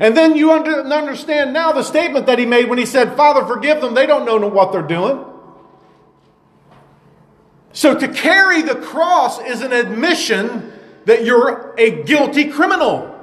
And 0.00 0.16
then 0.16 0.36
you 0.36 0.52
understand 0.52 1.52
now 1.52 1.72
the 1.72 1.84
statement 1.84 2.26
that 2.26 2.38
he 2.38 2.46
made 2.46 2.68
when 2.68 2.78
he 2.78 2.86
said, 2.86 3.16
Father, 3.16 3.46
forgive 3.46 3.80
them. 3.80 3.94
They 3.94 4.06
don't 4.06 4.24
know 4.24 4.48
what 4.48 4.72
they're 4.72 4.82
doing. 4.82 5.24
So 7.72 7.96
to 7.98 8.08
carry 8.08 8.62
the 8.62 8.76
cross 8.76 9.40
is 9.40 9.60
an 9.60 9.72
admission 9.72 10.72
that 11.06 11.24
you're 11.24 11.74
a 11.78 12.02
guilty 12.02 12.50
criminal. 12.50 13.13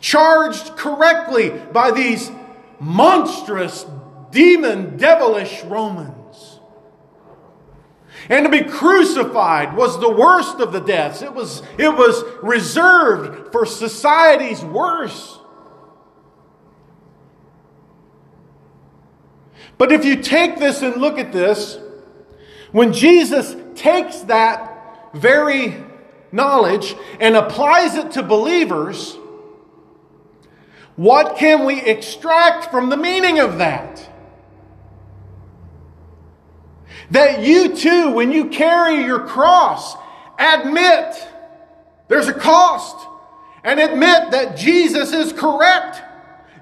Charged 0.00 0.76
correctly 0.76 1.50
by 1.50 1.90
these 1.90 2.30
monstrous, 2.78 3.86
demon, 4.30 4.96
devilish 4.96 5.62
Romans. 5.64 6.60
And 8.28 8.44
to 8.44 8.50
be 8.50 8.62
crucified 8.62 9.76
was 9.76 9.98
the 9.98 10.10
worst 10.10 10.60
of 10.60 10.72
the 10.72 10.80
deaths. 10.80 11.22
It 11.22 11.34
was, 11.34 11.62
it 11.78 11.88
was 11.88 12.22
reserved 12.42 13.52
for 13.52 13.66
society's 13.66 14.64
worst. 14.64 15.38
But 19.78 19.92
if 19.92 20.04
you 20.04 20.16
take 20.16 20.58
this 20.58 20.82
and 20.82 20.96
look 20.96 21.18
at 21.18 21.32
this, 21.32 21.78
when 22.70 22.92
Jesus 22.92 23.56
takes 23.74 24.20
that 24.20 25.10
very 25.14 25.74
knowledge 26.30 26.94
and 27.18 27.34
applies 27.34 27.96
it 27.96 28.12
to 28.12 28.22
believers, 28.22 29.16
what 31.00 31.38
can 31.38 31.64
we 31.64 31.80
extract 31.80 32.70
from 32.70 32.90
the 32.90 32.96
meaning 32.98 33.38
of 33.38 33.56
that? 33.56 34.06
That 37.10 37.42
you 37.42 37.74
too, 37.74 38.12
when 38.12 38.32
you 38.32 38.50
carry 38.50 39.02
your 39.02 39.20
cross, 39.20 39.96
admit 40.38 41.26
there's 42.08 42.28
a 42.28 42.34
cost 42.34 43.08
and 43.64 43.80
admit 43.80 44.32
that 44.32 44.58
Jesus 44.58 45.14
is 45.14 45.32
correct. 45.32 46.02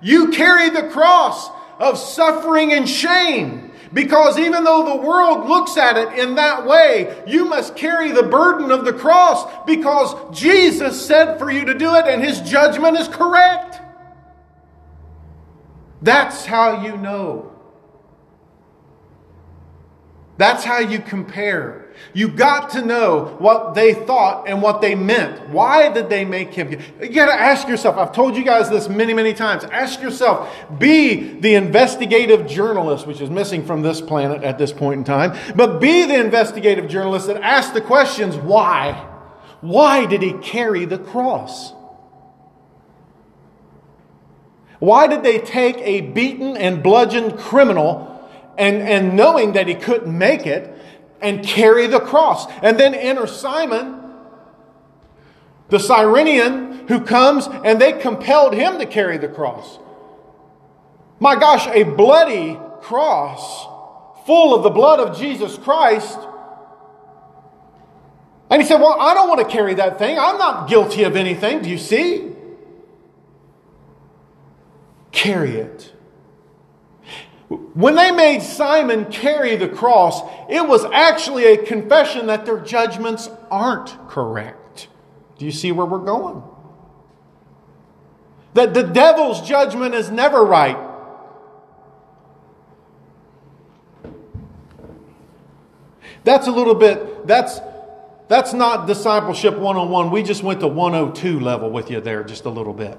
You 0.00 0.28
carry 0.28 0.70
the 0.70 0.88
cross 0.88 1.50
of 1.80 1.98
suffering 1.98 2.72
and 2.72 2.88
shame. 2.88 3.72
Because 3.92 4.38
even 4.38 4.62
though 4.62 4.84
the 4.84 5.04
world 5.04 5.48
looks 5.48 5.76
at 5.76 5.96
it 5.96 6.16
in 6.16 6.36
that 6.36 6.64
way, 6.64 7.24
you 7.26 7.44
must 7.44 7.74
carry 7.74 8.12
the 8.12 8.22
burden 8.22 8.70
of 8.70 8.84
the 8.84 8.92
cross 8.92 9.50
because 9.66 10.14
Jesus 10.38 11.04
said 11.04 11.40
for 11.40 11.50
you 11.50 11.64
to 11.64 11.74
do 11.74 11.96
it 11.96 12.06
and 12.06 12.22
his 12.22 12.40
judgment 12.42 12.96
is 12.96 13.08
correct. 13.08 13.67
That's 16.00 16.46
how 16.46 16.84
you 16.84 16.96
know 16.96 17.58
that's 20.38 20.62
how 20.62 20.78
you 20.78 21.00
compare. 21.00 21.88
You 22.14 22.28
got 22.28 22.70
to 22.70 22.82
know 22.82 23.36
what 23.40 23.74
they 23.74 23.92
thought 23.92 24.48
and 24.48 24.62
what 24.62 24.80
they 24.80 24.94
meant. 24.94 25.48
Why 25.48 25.92
did 25.92 26.08
they 26.08 26.24
make 26.24 26.54
him? 26.54 26.70
You 26.70 27.08
got 27.08 27.26
to 27.26 27.34
ask 27.34 27.66
yourself. 27.66 27.96
I've 27.96 28.12
told 28.12 28.36
you 28.36 28.44
guys 28.44 28.70
this 28.70 28.88
many, 28.88 29.12
many 29.14 29.34
times. 29.34 29.64
Ask 29.64 30.00
yourself. 30.00 30.48
Be 30.78 31.40
the 31.40 31.56
investigative 31.56 32.46
journalist, 32.46 33.04
which 33.04 33.20
is 33.20 33.30
missing 33.30 33.66
from 33.66 33.82
this 33.82 34.00
planet 34.00 34.44
at 34.44 34.58
this 34.58 34.72
point 34.72 34.98
in 34.98 35.04
time. 35.04 35.36
But 35.56 35.80
be 35.80 36.04
the 36.04 36.20
investigative 36.20 36.88
journalist 36.88 37.26
that 37.26 37.42
asks 37.42 37.72
the 37.72 37.80
questions 37.80 38.36
why? 38.36 38.92
Why 39.60 40.06
did 40.06 40.22
he 40.22 40.34
carry 40.34 40.84
the 40.84 40.98
cross? 40.98 41.72
Why 44.78 45.06
did 45.06 45.22
they 45.22 45.38
take 45.38 45.76
a 45.78 46.00
beaten 46.02 46.56
and 46.56 46.82
bludgeoned 46.82 47.38
criminal 47.38 48.08
and, 48.58 48.82
and 48.82 49.16
knowing 49.16 49.52
that 49.52 49.68
he 49.68 49.74
couldn't 49.74 50.16
make 50.16 50.46
it 50.46 50.74
and 51.20 51.44
carry 51.44 51.86
the 51.86 52.00
cross. 52.00 52.50
And 52.62 52.78
then 52.78 52.94
enter 52.94 53.26
Simon, 53.26 54.00
the 55.68 55.78
Cyrenian, 55.78 56.88
who 56.88 57.00
comes 57.00 57.46
and 57.64 57.80
they 57.80 57.92
compelled 57.92 58.54
him 58.54 58.78
to 58.78 58.86
carry 58.86 59.18
the 59.18 59.28
cross. 59.28 59.78
My 61.20 61.36
gosh, 61.36 61.66
a 61.68 61.84
bloody 61.84 62.58
cross 62.80 63.66
full 64.26 64.54
of 64.54 64.62
the 64.62 64.70
blood 64.70 65.00
of 65.00 65.18
Jesus 65.18 65.56
Christ. 65.58 66.18
And 68.50 68.62
he 68.62 68.68
said, 68.68 68.80
Well, 68.80 68.96
I 68.98 69.14
don't 69.14 69.28
want 69.28 69.40
to 69.40 69.46
carry 69.46 69.74
that 69.74 69.98
thing. 69.98 70.18
I'm 70.18 70.38
not 70.38 70.68
guilty 70.68 71.02
of 71.04 71.16
anything. 71.16 71.62
Do 71.62 71.68
you 71.68 71.78
see? 71.78 72.32
Carry 75.12 75.56
it. 75.56 75.92
When 77.48 77.94
they 77.94 78.10
made 78.10 78.42
Simon 78.42 79.06
carry 79.06 79.56
the 79.56 79.68
cross, 79.68 80.20
it 80.50 80.68
was 80.68 80.84
actually 80.84 81.46
a 81.46 81.56
confession 81.56 82.26
that 82.26 82.44
their 82.44 82.60
judgments 82.60 83.30
aren't 83.50 83.96
correct. 84.08 84.88
Do 85.38 85.46
you 85.46 85.52
see 85.52 85.72
where 85.72 85.86
we're 85.86 85.98
going? 85.98 86.42
That 88.54 88.74
the 88.74 88.82
devil's 88.82 89.40
judgment 89.46 89.94
is 89.94 90.10
never 90.10 90.44
right. 90.44 90.76
That's 96.24 96.46
a 96.48 96.52
little 96.52 96.74
bit, 96.74 97.26
that's, 97.26 97.60
that's 98.28 98.52
not 98.52 98.86
discipleship 98.86 99.56
101. 99.56 100.10
We 100.10 100.22
just 100.22 100.42
went 100.42 100.60
to 100.60 100.68
102 100.68 101.40
level 101.40 101.70
with 101.70 101.90
you 101.90 102.02
there 102.02 102.24
just 102.24 102.44
a 102.44 102.50
little 102.50 102.74
bit. 102.74 102.98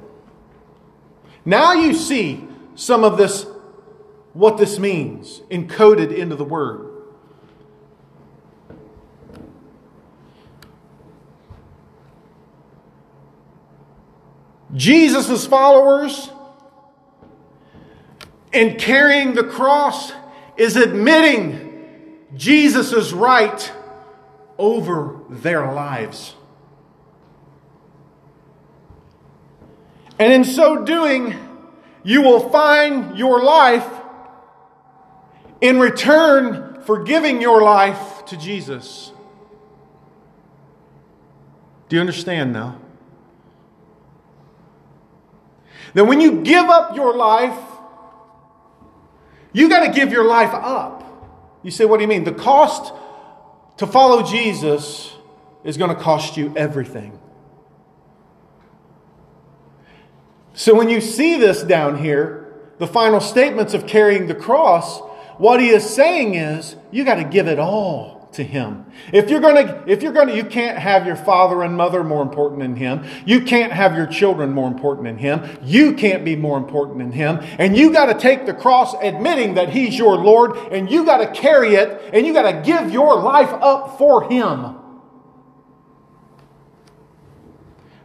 Now 1.50 1.74
you 1.74 1.96
see 1.96 2.48
some 2.76 3.04
of 3.04 3.18
this 3.18 3.48
what 4.34 4.60
this 4.60 4.78
means, 4.78 5.40
encoded 5.50 6.16
into 6.16 6.36
the 6.36 6.44
Word. 6.44 6.92
Jesus' 14.76 15.48
followers 15.48 16.30
in 18.54 18.78
carrying 18.78 19.34
the 19.34 19.44
cross 19.44 20.12
is 20.56 20.76
admitting 20.76 22.20
Jesus' 22.36 23.12
right 23.12 23.72
over 24.60 25.22
their 25.32 25.74
lives. 25.74 26.36
And 30.20 30.34
in 30.34 30.44
so 30.44 30.84
doing, 30.84 31.34
you 32.04 32.22
will 32.22 32.50
find 32.50 33.18
your 33.18 33.42
life 33.42 33.88
in 35.62 35.80
return 35.80 36.82
for 36.84 37.04
giving 37.04 37.42
your 37.42 37.62
life 37.62 38.26
to 38.26 38.38
Jesus. 38.38 39.12
Do 41.88 41.96
you 41.96 42.02
understand 42.02 42.54
now? 42.54 42.80
Then, 45.94 46.08
when 46.08 46.22
you 46.22 46.42
give 46.42 46.66
up 46.66 46.96
your 46.96 47.16
life, 47.16 47.58
you 49.54 49.70
got 49.70 49.86
to 49.86 49.92
give 49.92 50.12
your 50.12 50.26
life 50.26 50.54
up. 50.54 51.04
You 51.64 51.72
say, 51.72 51.86
what 51.86 51.98
do 51.98 52.04
you 52.04 52.08
mean? 52.08 52.24
The 52.24 52.32
cost 52.32 52.94
to 53.78 53.88
follow 53.88 54.22
Jesus 54.22 55.14
is 55.64 55.78
going 55.78 55.90
to 55.94 56.02
cost 56.02 56.38
you 56.38 56.54
everything. 56.56 57.19
So, 60.60 60.76
when 60.76 60.90
you 60.90 61.00
see 61.00 61.38
this 61.38 61.64
down 61.64 62.00
here, 62.00 62.54
the 62.80 62.86
final 62.86 63.22
statements 63.22 63.74
of 63.74 63.88
carrying 63.88 64.28
the 64.28 64.36
cross, 64.36 65.00
what 65.38 65.62
he 65.62 65.70
is 65.70 65.90
saying 65.90 66.36
is, 66.36 66.76
you 66.92 67.06
got 67.06 67.16
to 67.16 67.24
give 67.24 67.48
it 67.48 67.60
all 67.60 68.28
to 68.34 68.44
him. 68.44 68.86
If 69.14 69.30
you're 69.30 69.40
going 69.40 69.66
to, 69.66 69.84
if 69.88 70.04
you're 70.04 70.12
going 70.12 70.28
to, 70.28 70.36
you 70.36 70.44
can't 70.44 70.78
have 70.78 71.08
your 71.08 71.16
father 71.16 71.64
and 71.64 71.78
mother 71.78 72.04
more 72.04 72.22
important 72.22 72.60
than 72.60 72.76
him. 72.76 73.06
You 73.26 73.40
can't 73.40 73.72
have 73.72 73.96
your 73.96 74.06
children 74.06 74.52
more 74.52 74.68
important 74.68 75.06
than 75.06 75.18
him. 75.18 75.50
You 75.64 75.94
can't 75.94 76.26
be 76.26 76.36
more 76.36 76.58
important 76.58 76.98
than 76.98 77.14
him. 77.14 77.40
And 77.58 77.78
you 77.78 77.94
got 77.94 78.08
to 78.08 78.20
take 78.20 78.46
the 78.46 78.54
cross 78.54 78.94
admitting 79.02 79.54
that 79.54 79.70
he's 79.70 79.98
your 79.98 80.18
Lord 80.18 80.58
and 80.74 80.92
you 80.92 81.06
got 81.06 81.20
to 81.20 81.32
carry 81.32 81.76
it 81.76 82.02
and 82.14 82.28
you 82.28 82.34
got 82.34 82.52
to 82.52 82.62
give 82.70 82.92
your 82.92 83.16
life 83.22 83.54
up 83.62 83.98
for 83.98 84.30
him. 84.30 84.79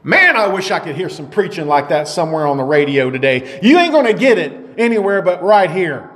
Man, 0.04 0.36
I 0.36 0.48
wish 0.48 0.70
I 0.70 0.80
could 0.80 0.96
hear 0.96 1.08
some 1.08 1.30
preaching 1.30 1.66
like 1.66 1.88
that 1.88 2.08
somewhere 2.08 2.46
on 2.46 2.58
the 2.58 2.62
radio 2.62 3.10
today. 3.10 3.58
You 3.62 3.78
ain't 3.78 3.90
going 3.90 4.04
to 4.04 4.12
get 4.12 4.36
it 4.36 4.74
anywhere 4.76 5.22
but 5.22 5.42
right 5.42 5.70
here. 5.70 6.10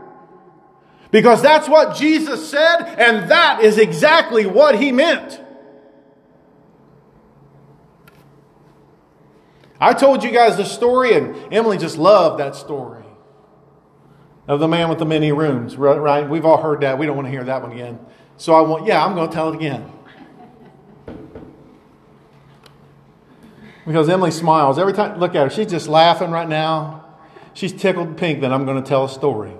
Because 1.11 1.41
that's 1.41 1.67
what 1.71 1.97
Jesus 1.97 2.51
said, 2.51 2.83
and 2.83 3.31
that 3.31 3.63
is 3.63 3.79
exactly 3.79 4.45
what 4.45 4.79
he 4.79 4.93
meant. 4.93 5.41
I 9.81 9.95
told 9.95 10.23
you 10.23 10.31
guys 10.33 10.59
the 10.59 10.67
story, 10.67 11.15
and 11.15 11.51
Emily 11.51 11.79
just 11.79 11.97
loved 11.97 12.41
that 12.41 12.57
story. 12.57 13.05
of 14.47 14.61
the 14.61 14.69
man 14.69 14.91
with 14.91 14.99
the 14.99 15.07
many 15.07 15.33
rooms, 15.33 15.77
right? 15.77 16.29
We've 16.29 16.45
all 16.45 16.61
heard 16.61 16.83
that. 16.83 16.99
We 16.99 17.07
don't 17.07 17.17
want 17.17 17.27
to 17.27 17.31
hear 17.31 17.45
that 17.45 17.63
one 17.63 17.73
again. 17.73 18.01
So 18.37 18.55
I 18.55 18.61
want, 18.61 18.87
yeah, 18.87 19.03
I'm 19.03 19.15
going 19.15 19.29
to 19.29 19.35
tell 19.35 19.51
it 19.51 19.55
again. 19.55 19.91
Because 23.89 24.11
Emily 24.11 24.31
smiles 24.31 24.79
every 24.79 24.93
time. 24.93 25.19
Look 25.19 25.35
at 25.35 25.45
her. 25.45 25.51
She's 25.51 25.71
just 25.71 25.89
laughing 25.89 26.31
right 26.31 26.47
now. 26.47 27.07
She's 27.55 27.73
tickled 27.73 28.19
pink 28.19 28.43
that 28.43 28.53
I'm 28.53 28.67
going 28.67 28.81
to 28.81 28.87
tell 28.87 29.07
a 29.07 29.09
story. 29.09 29.55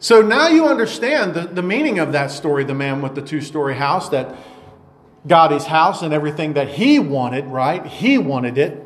So 0.00 0.20
now 0.20 0.48
you 0.48 0.66
understand 0.66 1.34
the, 1.34 1.42
the 1.42 1.62
meaning 1.62 2.00
of 2.00 2.10
that 2.10 2.32
story, 2.32 2.64
the 2.64 2.74
man 2.74 3.02
with 3.02 3.14
the 3.14 3.22
two 3.22 3.40
story 3.40 3.76
house, 3.76 4.08
that 4.08 4.34
got 5.28 5.52
his 5.52 5.64
house 5.64 6.02
and 6.02 6.12
everything 6.12 6.54
that 6.54 6.70
he 6.70 6.98
wanted, 6.98 7.44
right? 7.46 7.86
He 7.86 8.18
wanted 8.18 8.58
it. 8.58 8.82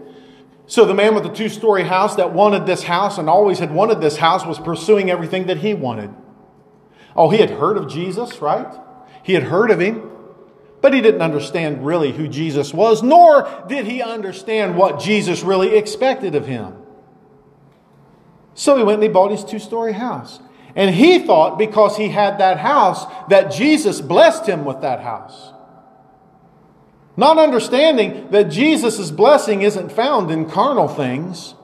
So 0.66 0.84
the 0.84 0.92
man 0.92 1.14
with 1.14 1.24
the 1.24 1.32
two 1.32 1.48
story 1.48 1.84
house 1.84 2.16
that 2.16 2.34
wanted 2.34 2.66
this 2.66 2.82
house 2.82 3.16
and 3.16 3.30
always 3.30 3.60
had 3.60 3.72
wanted 3.72 4.02
this 4.02 4.18
house 4.18 4.44
was 4.44 4.58
pursuing 4.58 5.10
everything 5.10 5.46
that 5.46 5.56
he 5.56 5.72
wanted. 5.72 6.14
Oh, 7.16 7.30
he 7.30 7.38
had 7.38 7.48
heard 7.48 7.78
of 7.78 7.88
Jesus, 7.88 8.42
right? 8.42 8.85
He 9.26 9.32
had 9.32 9.42
heard 9.42 9.72
of 9.72 9.80
him, 9.80 10.08
but 10.80 10.94
he 10.94 11.00
didn't 11.00 11.20
understand 11.20 11.84
really 11.84 12.12
who 12.12 12.28
Jesus 12.28 12.72
was, 12.72 13.02
nor 13.02 13.64
did 13.66 13.84
he 13.84 14.00
understand 14.00 14.76
what 14.76 15.00
Jesus 15.00 15.42
really 15.42 15.76
expected 15.76 16.36
of 16.36 16.46
him. 16.46 16.76
So 18.54 18.76
he 18.76 18.84
went 18.84 18.98
and 18.98 19.02
he 19.02 19.08
bought 19.08 19.32
his 19.32 19.42
two 19.42 19.58
story 19.58 19.94
house. 19.94 20.38
And 20.76 20.94
he 20.94 21.18
thought 21.18 21.58
because 21.58 21.96
he 21.96 22.10
had 22.10 22.38
that 22.38 22.58
house 22.58 23.04
that 23.28 23.50
Jesus 23.50 24.00
blessed 24.00 24.46
him 24.46 24.64
with 24.64 24.82
that 24.82 25.00
house. 25.00 25.52
Not 27.16 27.36
understanding 27.36 28.30
that 28.30 28.44
Jesus' 28.44 29.10
blessing 29.10 29.62
isn't 29.62 29.90
found 29.90 30.30
in 30.30 30.48
carnal 30.48 30.86
things, 30.86 31.56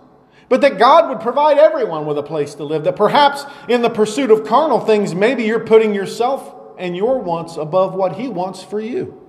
but 0.49 0.63
that 0.63 0.81
God 0.81 1.11
would 1.11 1.21
provide 1.21 1.59
everyone 1.59 2.07
with 2.07 2.19
a 2.19 2.25
place 2.25 2.57
to 2.57 2.65
live. 2.65 2.83
That 2.83 2.97
perhaps 2.97 3.45
in 3.69 3.83
the 3.83 3.89
pursuit 3.89 4.33
of 4.33 4.45
carnal 4.45 4.81
things, 4.81 5.15
maybe 5.15 5.45
you're 5.45 5.65
putting 5.65 5.95
yourself 5.95 6.59
and 6.83 6.97
your 6.97 7.19
wants 7.19 7.57
above 7.57 7.95
what 7.95 8.17
He 8.17 8.29
wants 8.29 8.63
for 8.63 8.81
you. 8.81 9.23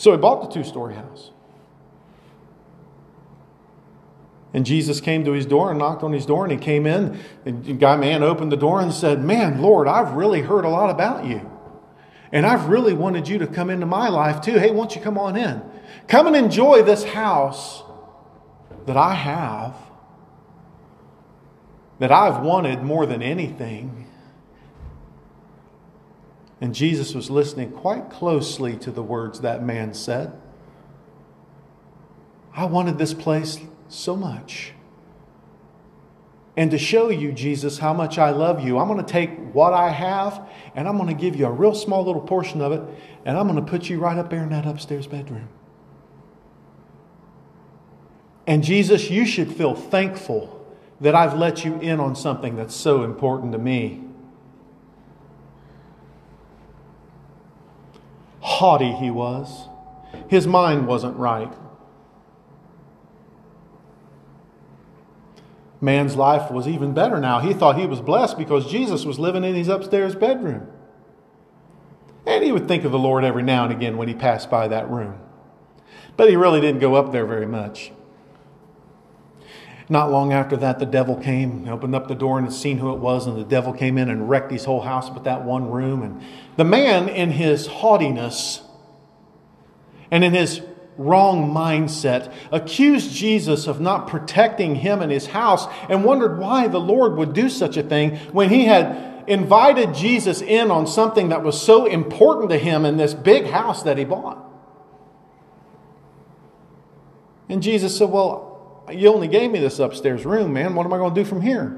So 0.00 0.12
he 0.12 0.16
bought 0.16 0.40
the 0.40 0.48
two 0.48 0.64
story 0.64 0.94
house. 0.94 1.30
And 4.54 4.64
Jesus 4.64 4.98
came 4.98 5.26
to 5.26 5.32
his 5.32 5.44
door 5.44 5.68
and 5.68 5.78
knocked 5.78 6.02
on 6.02 6.14
his 6.14 6.24
door, 6.24 6.44
and 6.44 6.50
he 6.50 6.58
came 6.58 6.86
in, 6.86 7.20
and 7.44 7.62
the 7.62 7.74
guy 7.74 7.96
man 7.96 8.22
opened 8.22 8.50
the 8.50 8.56
door 8.56 8.80
and 8.80 8.94
said, 8.94 9.22
Man, 9.22 9.60
Lord, 9.60 9.86
I've 9.86 10.12
really 10.12 10.40
heard 10.40 10.64
a 10.64 10.70
lot 10.70 10.88
about 10.88 11.26
you. 11.26 11.48
And 12.32 12.46
I've 12.46 12.70
really 12.70 12.94
wanted 12.94 13.28
you 13.28 13.38
to 13.40 13.46
come 13.46 13.68
into 13.68 13.84
my 13.84 14.08
life 14.08 14.40
too. 14.40 14.58
Hey, 14.58 14.70
won't 14.70 14.96
you 14.96 15.02
come 15.02 15.18
on 15.18 15.36
in? 15.36 15.60
Come 16.08 16.26
and 16.26 16.34
enjoy 16.34 16.82
this 16.82 17.04
house 17.04 17.82
that 18.86 18.96
I 18.96 19.12
have, 19.12 19.76
that 21.98 22.10
I've 22.10 22.42
wanted 22.42 22.82
more 22.82 23.04
than 23.04 23.20
anything. 23.20 23.99
And 26.60 26.74
Jesus 26.74 27.14
was 27.14 27.30
listening 27.30 27.70
quite 27.72 28.10
closely 28.10 28.76
to 28.78 28.90
the 28.90 29.02
words 29.02 29.40
that 29.40 29.62
man 29.62 29.94
said. 29.94 30.32
I 32.54 32.66
wanted 32.66 32.98
this 32.98 33.14
place 33.14 33.58
so 33.88 34.14
much. 34.14 34.72
And 36.56 36.70
to 36.72 36.78
show 36.78 37.08
you, 37.08 37.32
Jesus, 37.32 37.78
how 37.78 37.94
much 37.94 38.18
I 38.18 38.30
love 38.30 38.62
you, 38.62 38.78
I'm 38.78 38.88
going 38.88 39.02
to 39.02 39.10
take 39.10 39.30
what 39.54 39.72
I 39.72 39.88
have 39.90 40.46
and 40.74 40.86
I'm 40.86 40.96
going 40.96 41.08
to 41.08 41.18
give 41.18 41.36
you 41.36 41.46
a 41.46 41.50
real 41.50 41.74
small 41.74 42.04
little 42.04 42.20
portion 42.20 42.60
of 42.60 42.72
it 42.72 42.82
and 43.24 43.38
I'm 43.38 43.48
going 43.48 43.64
to 43.64 43.70
put 43.70 43.88
you 43.88 43.98
right 43.98 44.18
up 44.18 44.28
there 44.28 44.42
in 44.42 44.50
that 44.50 44.66
upstairs 44.66 45.06
bedroom. 45.06 45.48
And 48.46 48.64
Jesus, 48.64 49.10
you 49.10 49.24
should 49.24 49.52
feel 49.52 49.74
thankful 49.74 50.56
that 51.00 51.14
I've 51.14 51.34
let 51.34 51.64
you 51.64 51.78
in 51.80 52.00
on 52.00 52.16
something 52.16 52.56
that's 52.56 52.74
so 52.74 53.04
important 53.04 53.52
to 53.52 53.58
me. 53.58 54.04
Haughty 58.40 58.92
he 58.92 59.10
was. 59.10 59.68
His 60.28 60.46
mind 60.46 60.86
wasn't 60.86 61.16
right. 61.16 61.52
man's 65.80 66.16
life 66.16 66.50
was 66.50 66.68
even 66.68 66.92
better 66.92 67.18
now. 67.18 67.40
He 67.40 67.54
thought 67.54 67.78
he 67.78 67.86
was 67.86 68.00
blessed 68.00 68.36
because 68.36 68.70
Jesus 68.70 69.04
was 69.04 69.18
living 69.18 69.44
in 69.44 69.54
his 69.54 69.68
upstairs 69.68 70.14
bedroom. 70.14 70.68
And 72.26 72.44
he 72.44 72.52
would 72.52 72.68
think 72.68 72.84
of 72.84 72.92
the 72.92 72.98
Lord 72.98 73.24
every 73.24 73.42
now 73.42 73.64
and 73.64 73.72
again 73.72 73.96
when 73.96 74.08
he 74.08 74.14
passed 74.14 74.50
by 74.50 74.68
that 74.68 74.90
room. 74.90 75.18
But 76.16 76.28
he 76.28 76.36
really 76.36 76.60
didn't 76.60 76.80
go 76.80 76.94
up 76.96 77.12
there 77.12 77.24
very 77.24 77.46
much. 77.46 77.92
Not 79.90 80.12
long 80.12 80.32
after 80.32 80.56
that, 80.58 80.78
the 80.78 80.86
devil 80.86 81.16
came, 81.16 81.68
opened 81.68 81.96
up 81.96 82.06
the 82.06 82.14
door, 82.14 82.38
and 82.38 82.50
seen 82.52 82.78
who 82.78 82.92
it 82.92 83.00
was, 83.00 83.26
and 83.26 83.36
the 83.36 83.44
devil 83.44 83.72
came 83.72 83.98
in 83.98 84.08
and 84.08 84.30
wrecked 84.30 84.52
his 84.52 84.64
whole 84.64 84.82
house 84.82 85.10
but 85.10 85.24
that 85.24 85.44
one 85.44 85.68
room. 85.68 86.02
And 86.04 86.22
the 86.56 86.64
man, 86.64 87.08
in 87.08 87.32
his 87.32 87.66
haughtiness 87.66 88.62
and 90.12 90.22
in 90.22 90.32
his 90.32 90.62
wrong 90.96 91.52
mindset, 91.52 92.32
accused 92.52 93.12
Jesus 93.12 93.66
of 93.66 93.80
not 93.80 94.06
protecting 94.06 94.76
him 94.76 95.02
and 95.02 95.10
his 95.10 95.26
house, 95.26 95.66
and 95.88 96.04
wondered 96.04 96.38
why 96.38 96.68
the 96.68 96.78
Lord 96.78 97.16
would 97.16 97.32
do 97.32 97.48
such 97.48 97.76
a 97.76 97.82
thing 97.82 98.16
when 98.30 98.48
he 98.48 98.66
had 98.66 99.24
invited 99.26 99.92
Jesus 99.92 100.40
in 100.40 100.70
on 100.70 100.86
something 100.86 101.30
that 101.30 101.42
was 101.42 101.60
so 101.60 101.86
important 101.86 102.50
to 102.50 102.58
him 102.58 102.84
in 102.84 102.96
this 102.96 103.12
big 103.12 103.46
house 103.46 103.82
that 103.82 103.98
he 103.98 104.04
bought. 104.04 104.38
And 107.48 107.60
Jesus 107.60 107.98
said, 107.98 108.10
Well, 108.10 108.49
you 108.92 109.12
only 109.12 109.28
gave 109.28 109.50
me 109.50 109.58
this 109.58 109.78
upstairs 109.78 110.24
room, 110.24 110.52
man. 110.52 110.74
What 110.74 110.86
am 110.86 110.92
I 110.92 110.98
going 110.98 111.14
to 111.14 111.20
do 111.20 111.28
from 111.28 111.40
here? 111.40 111.76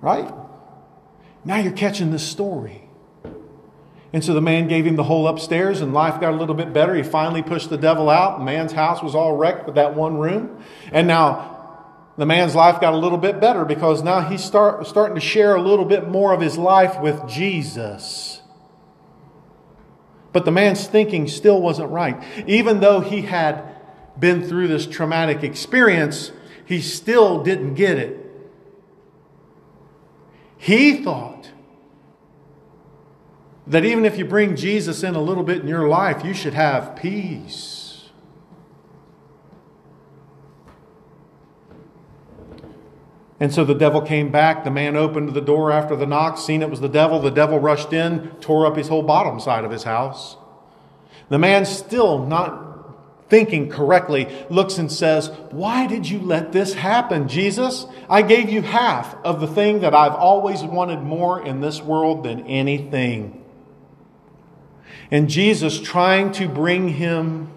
Right? 0.00 0.32
Now 1.44 1.58
you're 1.58 1.72
catching 1.72 2.10
this 2.10 2.26
story. 2.26 2.88
And 4.12 4.24
so 4.24 4.32
the 4.32 4.40
man 4.40 4.68
gave 4.68 4.86
him 4.86 4.94
the 4.94 5.02
whole 5.02 5.26
upstairs, 5.26 5.80
and 5.80 5.92
life 5.92 6.20
got 6.20 6.32
a 6.32 6.36
little 6.36 6.54
bit 6.54 6.72
better. 6.72 6.94
He 6.94 7.02
finally 7.02 7.42
pushed 7.42 7.68
the 7.68 7.76
devil 7.76 8.08
out. 8.08 8.38
The 8.38 8.44
man's 8.44 8.72
house 8.72 9.02
was 9.02 9.14
all 9.14 9.36
wrecked 9.36 9.66
with 9.66 9.74
that 9.74 9.96
one 9.96 10.18
room. 10.18 10.62
And 10.92 11.08
now 11.08 11.54
the 12.16 12.24
man's 12.24 12.54
life 12.54 12.80
got 12.80 12.94
a 12.94 12.96
little 12.96 13.18
bit 13.18 13.40
better 13.40 13.64
because 13.64 14.04
now 14.04 14.20
he's 14.20 14.44
start, 14.44 14.86
starting 14.86 15.16
to 15.16 15.20
share 15.20 15.56
a 15.56 15.60
little 15.60 15.84
bit 15.84 16.08
more 16.08 16.32
of 16.32 16.40
his 16.40 16.56
life 16.56 17.00
with 17.00 17.28
Jesus. 17.28 18.40
But 20.32 20.44
the 20.44 20.52
man's 20.52 20.86
thinking 20.86 21.26
still 21.26 21.60
wasn't 21.60 21.90
right. 21.90 22.22
Even 22.46 22.78
though 22.78 23.00
he 23.00 23.22
had 23.22 23.64
been 24.18 24.42
through 24.46 24.68
this 24.68 24.86
traumatic 24.86 25.42
experience, 25.42 26.32
he 26.64 26.80
still 26.80 27.42
didn't 27.42 27.74
get 27.74 27.98
it. 27.98 28.20
He 30.56 31.02
thought 31.02 31.50
that 33.66 33.84
even 33.84 34.04
if 34.04 34.18
you 34.18 34.24
bring 34.24 34.56
Jesus 34.56 35.02
in 35.02 35.14
a 35.14 35.20
little 35.20 35.42
bit 35.42 35.60
in 35.60 35.68
your 35.68 35.88
life, 35.88 36.24
you 36.24 36.34
should 36.34 36.54
have 36.54 36.96
peace. 36.96 38.10
And 43.40 43.52
so 43.52 43.64
the 43.64 43.74
devil 43.74 44.00
came 44.00 44.30
back. 44.30 44.64
The 44.64 44.70
man 44.70 44.96
opened 44.96 45.34
the 45.34 45.40
door 45.40 45.70
after 45.70 45.96
the 45.96 46.06
knock, 46.06 46.38
seen 46.38 46.62
it 46.62 46.70
was 46.70 46.80
the 46.80 46.88
devil. 46.88 47.20
The 47.20 47.30
devil 47.30 47.58
rushed 47.58 47.92
in, 47.92 48.30
tore 48.40 48.66
up 48.66 48.76
his 48.76 48.88
whole 48.88 49.02
bottom 49.02 49.40
side 49.40 49.64
of 49.64 49.70
his 49.70 49.82
house. 49.82 50.36
The 51.28 51.38
man, 51.38 51.66
still 51.66 52.24
not 52.24 52.73
thinking 53.28 53.68
correctly, 53.68 54.28
looks 54.50 54.78
and 54.78 54.90
says, 54.90 55.28
Why 55.50 55.86
did 55.86 56.08
you 56.08 56.20
let 56.20 56.52
this 56.52 56.74
happen, 56.74 57.28
Jesus? 57.28 57.86
I 58.08 58.22
gave 58.22 58.50
you 58.50 58.62
half 58.62 59.14
of 59.24 59.40
the 59.40 59.46
thing 59.46 59.80
that 59.80 59.94
I've 59.94 60.14
always 60.14 60.62
wanted 60.62 61.02
more 61.02 61.44
in 61.44 61.60
this 61.60 61.80
world 61.80 62.24
than 62.24 62.46
anything. 62.46 63.44
And 65.10 65.28
Jesus, 65.28 65.80
trying 65.80 66.32
to 66.32 66.48
bring 66.48 66.88
him 66.88 67.50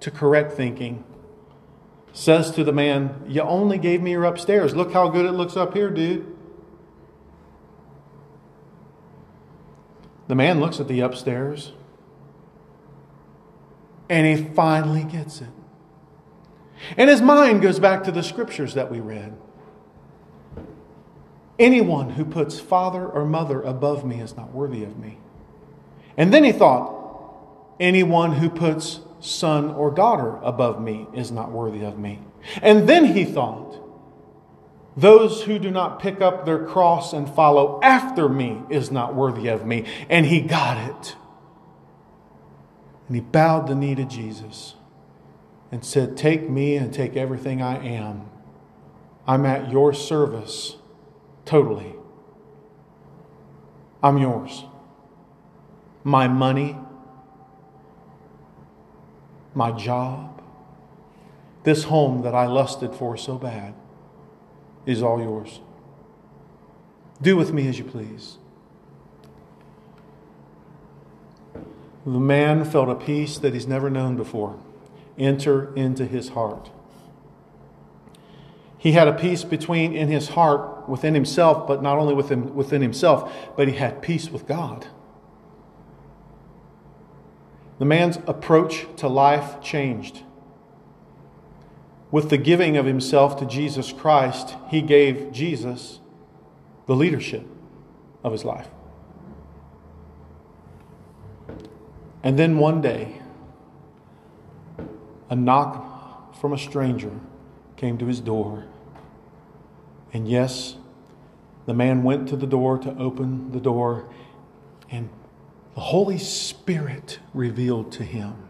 to 0.00 0.10
correct 0.10 0.52
thinking, 0.52 1.04
says 2.12 2.50
to 2.52 2.64
the 2.64 2.72
man, 2.72 3.24
You 3.26 3.42
only 3.42 3.78
gave 3.78 4.00
me 4.00 4.12
your 4.12 4.24
upstairs. 4.24 4.74
Look 4.74 4.92
how 4.92 5.08
good 5.08 5.26
it 5.26 5.32
looks 5.32 5.56
up 5.56 5.74
here, 5.74 5.90
dude. 5.90 6.34
The 10.28 10.34
man 10.34 10.60
looks 10.60 10.80
at 10.80 10.88
the 10.88 11.00
upstairs 11.00 11.72
and 14.08 14.26
he 14.26 14.44
finally 14.54 15.04
gets 15.04 15.40
it. 15.40 15.48
And 16.96 17.08
his 17.08 17.22
mind 17.22 17.62
goes 17.62 17.78
back 17.78 18.04
to 18.04 18.12
the 18.12 18.22
scriptures 18.22 18.74
that 18.74 18.90
we 18.90 19.00
read. 19.00 19.36
Anyone 21.58 22.10
who 22.10 22.24
puts 22.24 22.58
father 22.58 23.06
or 23.06 23.24
mother 23.24 23.62
above 23.62 24.04
me 24.04 24.20
is 24.20 24.36
not 24.36 24.52
worthy 24.52 24.82
of 24.82 24.98
me. 24.98 25.18
And 26.16 26.32
then 26.34 26.44
he 26.44 26.52
thought, 26.52 26.92
anyone 27.80 28.32
who 28.32 28.50
puts 28.50 29.00
son 29.20 29.70
or 29.70 29.90
daughter 29.90 30.36
above 30.42 30.82
me 30.82 31.06
is 31.14 31.30
not 31.30 31.50
worthy 31.50 31.84
of 31.84 31.98
me. 31.98 32.20
And 32.60 32.88
then 32.88 33.06
he 33.06 33.24
thought, 33.24 33.80
those 34.96 35.42
who 35.42 35.58
do 35.58 35.70
not 35.70 35.98
pick 36.00 36.20
up 36.20 36.44
their 36.44 36.64
cross 36.64 37.12
and 37.12 37.28
follow 37.28 37.80
after 37.82 38.28
me 38.28 38.62
is 38.68 38.90
not 38.90 39.14
worthy 39.14 39.48
of 39.48 39.66
me. 39.66 39.86
And 40.08 40.26
he 40.26 40.40
got 40.40 40.76
it. 40.76 41.16
And 43.06 43.16
he 43.16 43.20
bowed 43.22 43.66
the 43.66 43.74
knee 43.74 43.94
to 43.94 44.04
Jesus. 44.04 44.74
and 45.72 45.84
said, 45.84 46.16
Take 46.16 46.48
me 46.48 46.76
and 46.76 46.94
take 46.94 47.16
everything 47.16 47.60
I 47.60 47.84
am. 47.84 48.30
I'm 49.26 49.44
at 49.44 49.72
your 49.72 49.92
service 49.92 50.76
totally. 51.44 51.94
I'm 54.02 54.18
yours. 54.18 54.64
My 56.04 56.28
money, 56.28 56.78
my 59.54 59.72
job, 59.72 60.42
this 61.64 61.84
home 61.84 62.22
that 62.22 62.34
I 62.34 62.46
lusted 62.46 62.94
for 62.94 63.16
so 63.16 63.36
bad 63.36 63.74
is 64.86 65.02
all 65.02 65.20
yours. 65.20 65.60
Do 67.22 67.36
with 67.36 67.52
me 67.52 67.66
as 67.68 67.78
you 67.78 67.84
please. 67.84 68.38
The 72.04 72.20
man 72.20 72.64
felt 72.64 72.88
a 72.88 72.94
peace 72.94 73.38
that 73.38 73.54
he's 73.54 73.66
never 73.66 73.88
known 73.88 74.16
before 74.16 74.58
enter 75.18 75.72
into 75.74 76.04
his 76.06 76.30
heart. 76.30 76.70
He 78.76 78.92
had 78.92 79.08
a 79.08 79.12
peace 79.12 79.44
between 79.44 79.94
in 79.94 80.08
his 80.08 80.30
heart 80.30 80.88
within 80.88 81.14
himself, 81.14 81.66
but 81.66 81.82
not 81.82 81.98
only 81.98 82.14
within, 82.14 82.54
within 82.54 82.82
himself, 82.82 83.32
but 83.56 83.68
he 83.68 83.74
had 83.74 84.02
peace 84.02 84.28
with 84.28 84.46
God. 84.46 84.88
The 87.78 87.84
man's 87.84 88.18
approach 88.26 88.86
to 88.96 89.08
life 89.08 89.62
changed. 89.62 90.22
With 92.10 92.28
the 92.28 92.36
giving 92.36 92.76
of 92.76 92.84
himself 92.84 93.38
to 93.38 93.46
Jesus 93.46 93.92
Christ, 93.92 94.54
he 94.68 94.82
gave 94.82 95.32
Jesus 95.32 96.00
the 96.86 96.94
leadership 96.94 97.46
of 98.22 98.32
his 98.32 98.44
life. 98.44 98.68
And 102.24 102.36
then 102.38 102.58
one 102.58 102.80
day, 102.80 103.20
a 105.30 105.36
knock 105.36 106.34
from 106.34 106.52
a 106.52 106.58
stranger 106.58 107.12
came 107.76 107.98
to 107.98 108.06
his 108.06 108.18
door. 108.18 108.64
And 110.12 110.26
yes, 110.26 110.76
the 111.66 111.74
man 111.74 112.02
went 112.02 112.28
to 112.30 112.36
the 112.36 112.46
door 112.46 112.78
to 112.78 112.96
open 112.96 113.52
the 113.52 113.60
door, 113.60 114.08
and 114.90 115.10
the 115.74 115.80
Holy 115.80 116.18
Spirit 116.18 117.20
revealed 117.32 117.92
to 117.92 118.04
him 118.04 118.48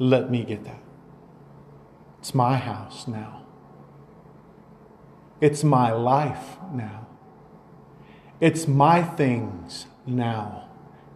let 0.00 0.30
me 0.30 0.44
get 0.44 0.64
that. 0.64 0.82
It's 2.18 2.34
my 2.34 2.56
house 2.56 3.06
now. 3.06 3.42
It's 5.42 5.62
my 5.62 5.92
life 5.92 6.56
now. 6.72 7.06
It's 8.40 8.66
my 8.66 9.02
things 9.02 9.86
now. 10.06 10.69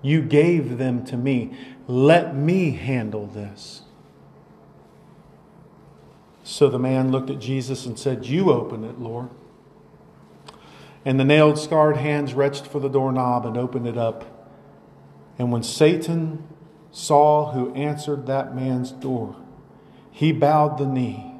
You 0.05 0.21
gave 0.21 0.77
them 0.77 1.03
to 1.07 1.17
me. 1.17 1.57
Let 1.89 2.37
me 2.37 2.73
handle 2.73 3.27
this. 3.27 3.81
So 6.43 6.69
the 6.69 6.79
man 6.79 7.11
looked 7.11 7.31
at 7.31 7.39
Jesus 7.39 7.87
and 7.87 7.99
said, 7.99 8.27
You 8.27 8.53
open 8.53 8.85
it, 8.85 9.01
Lord. 9.01 9.31
And 11.07 11.19
the 11.19 11.25
nailed, 11.25 11.59
scarred 11.59 11.97
hands 11.97 12.35
reached 12.35 12.67
for 12.67 12.81
the 12.81 12.91
doorknob 12.91 13.47
and 13.47 13.57
opened 13.57 13.89
it 13.89 13.97
up. 13.97 14.53
And 15.39 15.51
when 15.51 15.63
Satan 15.63 16.47
saw 16.93 17.53
who 17.53 17.73
answered 17.75 18.27
that 18.27 18.55
man's 18.55 18.93
door, 18.93 19.37
he 20.11 20.33
bowed 20.33 20.77
the 20.77 20.87
knee 20.87 21.35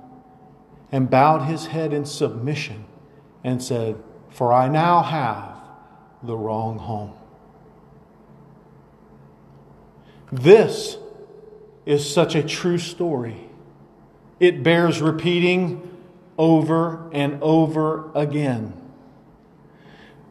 and 0.91 1.11
bowed 1.11 1.43
his 1.43 1.67
head 1.67 1.93
in 1.93 2.07
submission 2.07 2.87
and 3.45 3.63
said, 3.63 4.03
For 4.31 4.55
I 4.55 4.69
now 4.69 5.03
have 5.03 5.55
the 6.23 6.37
wrong 6.37 6.79
home. 6.79 7.13
This 10.35 10.97
is 11.87 12.13
such 12.13 12.35
a 12.35 12.43
true 12.43 12.79
story. 12.79 13.49
It 14.41 14.65
bears 14.65 15.01
repeating 15.01 15.89
over 16.37 17.09
and 17.13 17.41
over 17.41 18.11
again. 18.17 18.73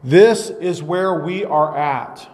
This 0.02 0.50
is 0.50 0.82
where 0.82 1.14
we 1.14 1.46
are 1.46 1.74
at. 1.74 2.28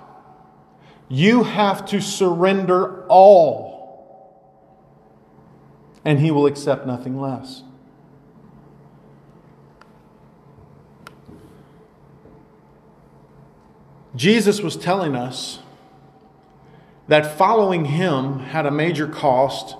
You 1.09 1.45
have 1.45 1.87
to 1.87 2.01
surrender 2.01 3.07
all, 3.07 4.35
and 6.05 6.19
He 6.19 6.33
will 6.33 6.47
accept 6.47 6.89
nothing 6.89 7.21
less. 7.21 7.63
Jesus 14.17 14.61
was 14.61 14.77
telling 14.77 15.15
us 15.15 15.61
that 17.11 17.37
following 17.37 17.87
him 17.87 18.39
had 18.39 18.67
a 18.67 18.71
major 18.71 19.09
cost, 19.09 19.75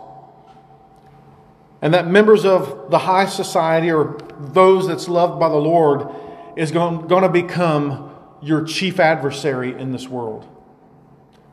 and 1.81 1.95
that 1.95 2.09
members 2.09 2.45
of 2.45 2.91
the 2.91 2.99
high 2.99 3.27
society 3.27 3.89
or 3.93 4.19
those 4.41 4.89
that's 4.89 5.07
loved 5.07 5.39
by 5.39 5.49
the 5.49 5.55
Lord 5.55 6.13
is 6.57 6.73
going, 6.73 7.07
going 7.07 7.23
to 7.23 7.29
become 7.29 8.11
your 8.43 8.65
chief 8.65 8.99
adversary 8.99 9.73
in 9.73 9.93
this 9.93 10.09
world. 10.09 10.45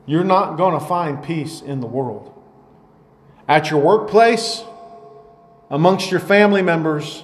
You're 0.07 0.23
not 0.23 0.57
going 0.57 0.73
to 0.79 0.83
find 0.83 1.23
peace 1.23 1.61
in 1.61 1.79
the 1.79 1.85
world. 1.85 2.33
At 3.47 3.69
your 3.69 3.79
workplace, 3.79 4.63
amongst 5.69 6.09
your 6.09 6.21
family 6.21 6.63
members, 6.63 7.23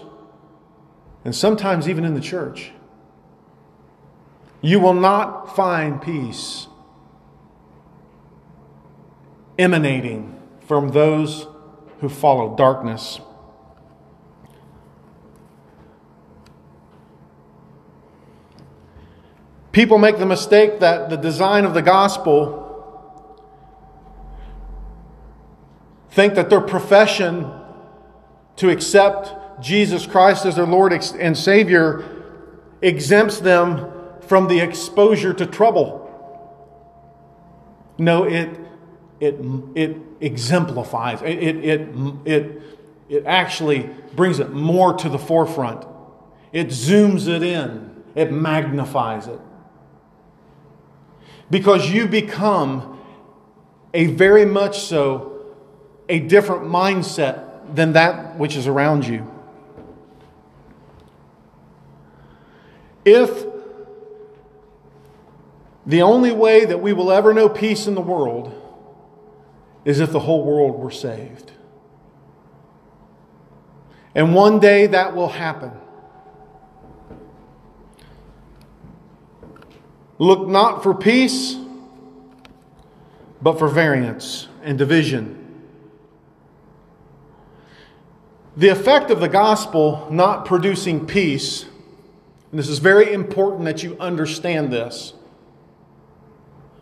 and 1.25 1.35
sometimes 1.35 1.89
even 1.89 2.05
in 2.05 2.13
the 2.13 2.21
church, 2.21 2.71
you 4.61 4.79
will 4.79 4.93
not 4.93 5.55
find 5.55 5.99
peace 5.99 6.67
emanating 9.57 10.39
from 10.67 10.89
those 10.89 11.47
who 11.99 12.09
follow 12.09 12.55
darkness. 12.55 13.19
People 19.71 19.97
make 19.97 20.19
the 20.19 20.25
mistake 20.25 20.79
that 20.81 21.09
the 21.09 21.17
design 21.17 21.65
of 21.65 21.73
the 21.73 21.81
gospel 21.81 22.59
think 26.11 26.35
that 26.35 26.49
their 26.49 26.61
profession 26.61 27.51
to 28.57 28.69
accept 28.69 29.61
Jesus 29.61 30.05
Christ 30.05 30.45
as 30.45 30.57
their 30.57 30.67
Lord 30.67 30.93
and 30.93 31.35
Savior 31.35 32.03
exempts 32.81 33.39
them 33.39 33.91
from 34.21 34.47
the 34.47 34.59
exposure 34.59 35.33
to 35.33 35.45
trouble. 35.45 35.99
No, 37.97 38.25
it 38.25 38.59
it, 39.23 39.36
it 39.75 39.97
exemplifies, 40.19 41.21
it, 41.21 41.39
it, 41.39 41.89
it, 42.25 42.62
it 43.09 43.25
actually 43.25 43.89
brings 44.15 44.39
it 44.39 44.51
more 44.51 44.93
to 44.93 45.09
the 45.09 45.19
forefront. 45.19 45.86
It 46.51 46.67
zooms 46.67 47.27
it 47.27 47.41
in, 47.41 48.03
it 48.15 48.31
magnifies 48.31 49.27
it. 49.27 49.39
Because 51.49 51.89
you 51.89 52.07
become 52.07 52.99
a 53.93 54.07
very 54.07 54.45
much 54.45 54.79
so 54.79 55.45
a 56.09 56.19
different 56.19 56.63
mindset 56.63 57.75
than 57.75 57.93
that 57.93 58.38
which 58.38 58.55
is 58.55 58.67
around 58.67 59.05
you. 59.05 59.29
If 63.05 63.45
the 65.86 66.01
only 66.01 66.31
way 66.31 66.65
that 66.65 66.81
we 66.81 66.93
will 66.93 67.12
ever 67.12 67.33
know 67.33 67.49
peace 67.49 67.88
in 67.88 67.95
the 67.95 68.01
world 68.01 68.62
is 69.86 70.00
if 70.00 70.12
the 70.12 70.19
whole 70.19 70.43
world 70.43 70.80
were 70.80 70.91
saved. 70.91 71.52
And 74.15 74.36
one 74.36 74.60
day 74.60 74.88
that 74.88 75.15
will 75.15 75.30
happen. 75.30 75.72
Look 80.19 80.48
not 80.48 80.84
for 80.84 80.93
peace, 80.93 81.58
but 83.41 83.60
for 83.60 83.67
variance 83.67 84.48
and 84.63 84.78
division. 84.78 85.39
The 88.56 88.69
effect 88.69 89.10
of 89.10 89.19
the 89.19 89.28
gospel 89.28 90.08
not 90.12 90.46
producing 90.46 91.08
peace, 91.08 91.63
and 92.52 92.60
this 92.60 92.69
is 92.69 92.78
very 92.78 93.12
important 93.12 93.65
that 93.65 93.82
you 93.82 93.98
understand 94.00 94.72
this. 94.72 95.13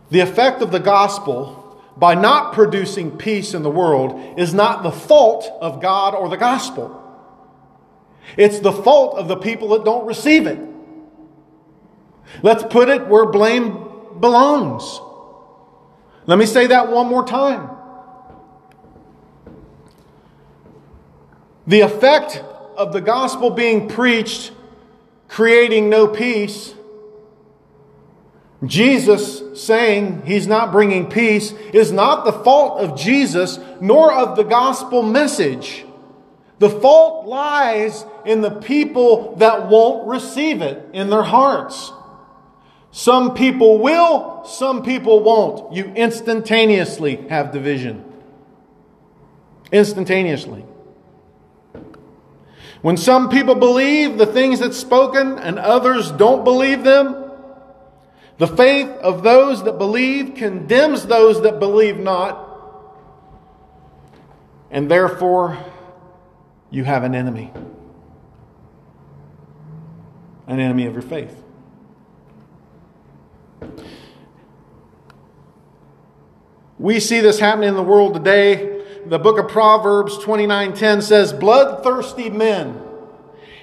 The 0.10 0.20
effect 0.20 0.62
of 0.62 0.72
the 0.72 0.80
gospel 0.80 1.61
by 1.98 2.16
not 2.16 2.54
producing 2.54 3.18
peace 3.18 3.54
in 3.54 3.64
the 3.64 3.70
world 3.70 4.40
is 4.40 4.54
not 4.54 4.84
the 4.84 4.92
fault 4.92 5.52
of 5.62 5.82
God 5.82 6.16
or 6.16 6.30
the 6.30 6.38
gospel. 6.38 6.98
It's 8.38 8.60
the 8.60 8.72
fault 8.72 9.18
of 9.18 9.28
the 9.28 9.36
people 9.36 9.70
that 9.70 9.84
don't 9.84 10.06
receive 10.06 10.48
it. 10.48 10.60
Let's 12.42 12.64
put 12.64 12.90
it 12.90 13.08
where 13.08 13.26
blame 13.26 14.20
belongs. 14.20 15.00
Let 16.26 16.38
me 16.38 16.46
say 16.46 16.68
that 16.68 16.92
one 16.92 17.08
more 17.08 17.26
time. 17.26 17.70
The 21.68 21.82
effect 21.82 22.44
of 22.78 22.94
the 22.94 23.02
gospel 23.02 23.50
being 23.50 23.88
preached, 23.88 24.52
creating 25.28 25.90
no 25.90 26.08
peace, 26.08 26.74
Jesus 28.66 29.42
saying 29.60 30.24
he's 30.26 30.46
not 30.46 30.72
bringing 30.72 31.10
peace 31.10 31.52
is 31.74 31.92
not 31.92 32.26
the 32.26 32.34
fault 32.34 32.80
of 32.80 32.98
Jesus 32.98 33.60
nor 33.80 34.14
of 34.14 34.36
the 34.36 34.44
gospel 34.44 35.02
message. 35.02 35.84
The 36.60 36.70
fault 36.70 37.26
lies 37.26 38.06
in 38.24 38.42
the 38.42 38.52
people 38.52 39.36
that 39.38 39.68
won't 39.68 40.08
receive 40.08 40.62
it 40.62 40.90
in 40.94 41.10
their 41.10 41.24
hearts. 41.24 41.92
Some 42.92 43.34
people 43.34 43.80
will, 43.80 44.44
some 44.46 44.84
people 44.84 45.22
won't. 45.22 45.74
You 45.74 45.86
instantaneously 45.96 47.16
have 47.30 47.52
division. 47.52 48.06
Instantaneously. 49.72 50.66
When 52.82 52.98
some 52.98 53.30
people 53.30 53.56
believe 53.56 54.18
the 54.18 54.26
things 54.26 54.60
that's 54.60 54.78
spoken 54.78 55.40
and 55.40 55.58
others 55.58 56.12
don't 56.12 56.44
believe 56.44 56.84
them, 56.84 57.21
the 58.42 58.48
faith 58.48 58.90
of 59.04 59.22
those 59.22 59.66
that 59.66 59.78
believe 59.78 60.34
condemns 60.34 61.06
those 61.06 61.44
that 61.44 61.60
believe 61.60 62.00
not, 62.00 62.44
and 64.72 64.90
therefore 64.90 65.60
you 66.72 66.84
have 66.84 67.04
an 67.04 67.14
enemy. 67.14 67.52
An 70.48 70.60
enemy 70.60 70.88
of 70.88 70.94
your 70.94 71.04
faith. 71.04 71.44
We 76.80 77.00
see 77.00 77.20
this 77.20 77.38
happening 77.38 77.70
in 77.70 77.76
the 77.76 77.84
world 77.84 78.16
today. 78.16 78.82
The 79.06 79.20
book 79.20 79.38
of 79.38 79.50
Proverbs 79.50 80.18
29:10 80.18 81.04
says, 81.04 81.32
"Bloodthirsty 81.32 82.32
men 82.32 82.82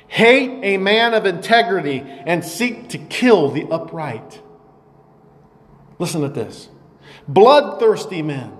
hate 0.07 0.61
a 0.63 0.77
man 0.77 1.15
of 1.15 1.27
integrity 1.27 2.05
and 2.25 2.45
seek 2.45 2.89
to 2.91 2.99
kill 2.99 3.49
the 3.49 3.67
upright." 3.73 4.43
Listen 5.99 6.23
to 6.23 6.29
this. 6.29 6.69
Bloodthirsty 7.27 8.23
men 8.23 8.53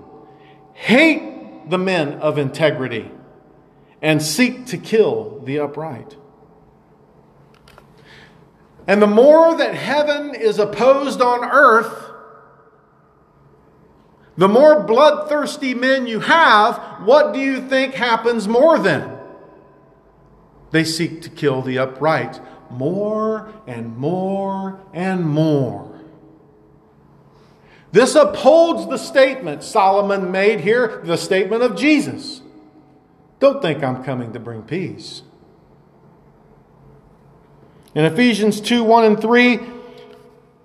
hate 0.73 1.69
the 1.69 1.77
men 1.77 2.13
of 2.13 2.37
integrity 2.37 3.11
and 4.01 4.21
seek 4.21 4.65
to 4.67 4.77
kill 4.77 5.41
the 5.43 5.59
upright. 5.59 6.15
And 8.87 9.01
the 9.01 9.07
more 9.07 9.55
that 9.57 9.75
heaven 9.75 10.33
is 10.33 10.57
opposed 10.57 11.21
on 11.21 11.43
earth, 11.43 12.09
the 14.37 14.47
more 14.47 14.83
bloodthirsty 14.83 15.73
men 15.73 16.07
you 16.07 16.21
have, 16.21 16.77
what 17.03 17.33
do 17.33 17.39
you 17.39 17.67
think 17.67 17.93
happens 17.93 18.47
more 18.47 18.79
than? 18.79 19.17
They 20.71 20.83
seek 20.83 21.21
to 21.23 21.29
kill 21.29 21.61
the 21.61 21.77
upright 21.77 22.39
more 22.69 23.53
and 23.67 23.97
more 23.97 24.79
and 24.93 25.25
more. 25.25 25.98
This 27.91 28.15
upholds 28.15 28.87
the 28.87 28.97
statement 28.97 29.63
Solomon 29.63 30.31
made 30.31 30.59
here, 30.61 31.01
the 31.03 31.17
statement 31.17 31.63
of 31.63 31.75
Jesus. 31.75 32.41
Don't 33.39 33.61
think 33.61 33.83
I'm 33.83 34.03
coming 34.03 34.33
to 34.33 34.39
bring 34.39 34.61
peace. 34.63 35.23
In 37.95 38.05
Ephesians 38.05 38.61
2 38.61 38.83
1 38.83 39.05
and 39.05 39.19
3, 39.19 39.59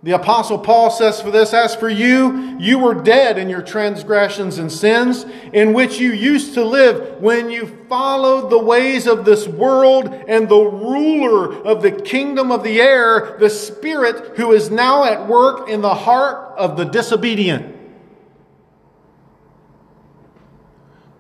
the 0.03 0.13
Apostle 0.13 0.59
Paul 0.59 0.91
says 0.91 1.23
for 1.23 1.31
this, 1.31 1.55
As 1.55 1.75
for 1.75 1.89
you, 1.89 2.59
you 2.61 2.79
were 2.79 2.93
dead 2.93 3.39
in 3.39 3.49
your 3.49 3.63
transgressions 3.63 4.59
and 4.59 4.71
sins, 4.71 5.25
in 5.55 5.73
which 5.73 5.99
you 5.99 6.13
used 6.13 6.53
to 6.55 6.65
live 6.65 7.23
when 7.23 7.49
you 7.49 7.67
followed 7.89 8.51
the 8.51 8.59
ways 8.59 9.07
of 9.07 9.25
this 9.25 9.49
world 9.49 10.09
and 10.29 10.47
the 10.47 10.63
ruler 10.63 11.55
of 11.65 11.81
the 11.81 11.91
kingdom 11.91 12.53
of 12.53 12.63
the 12.63 12.83
air, 12.83 13.39
the 13.41 13.49
Spirit 13.49 14.37
who 14.37 14.53
is 14.53 14.71
now 14.71 15.05
at 15.05 15.27
work 15.27 15.71
in 15.71 15.81
the 15.81 15.95
heart 15.95 16.44
of 16.57 16.77
the 16.77 16.85
disobedient. 16.85 17.75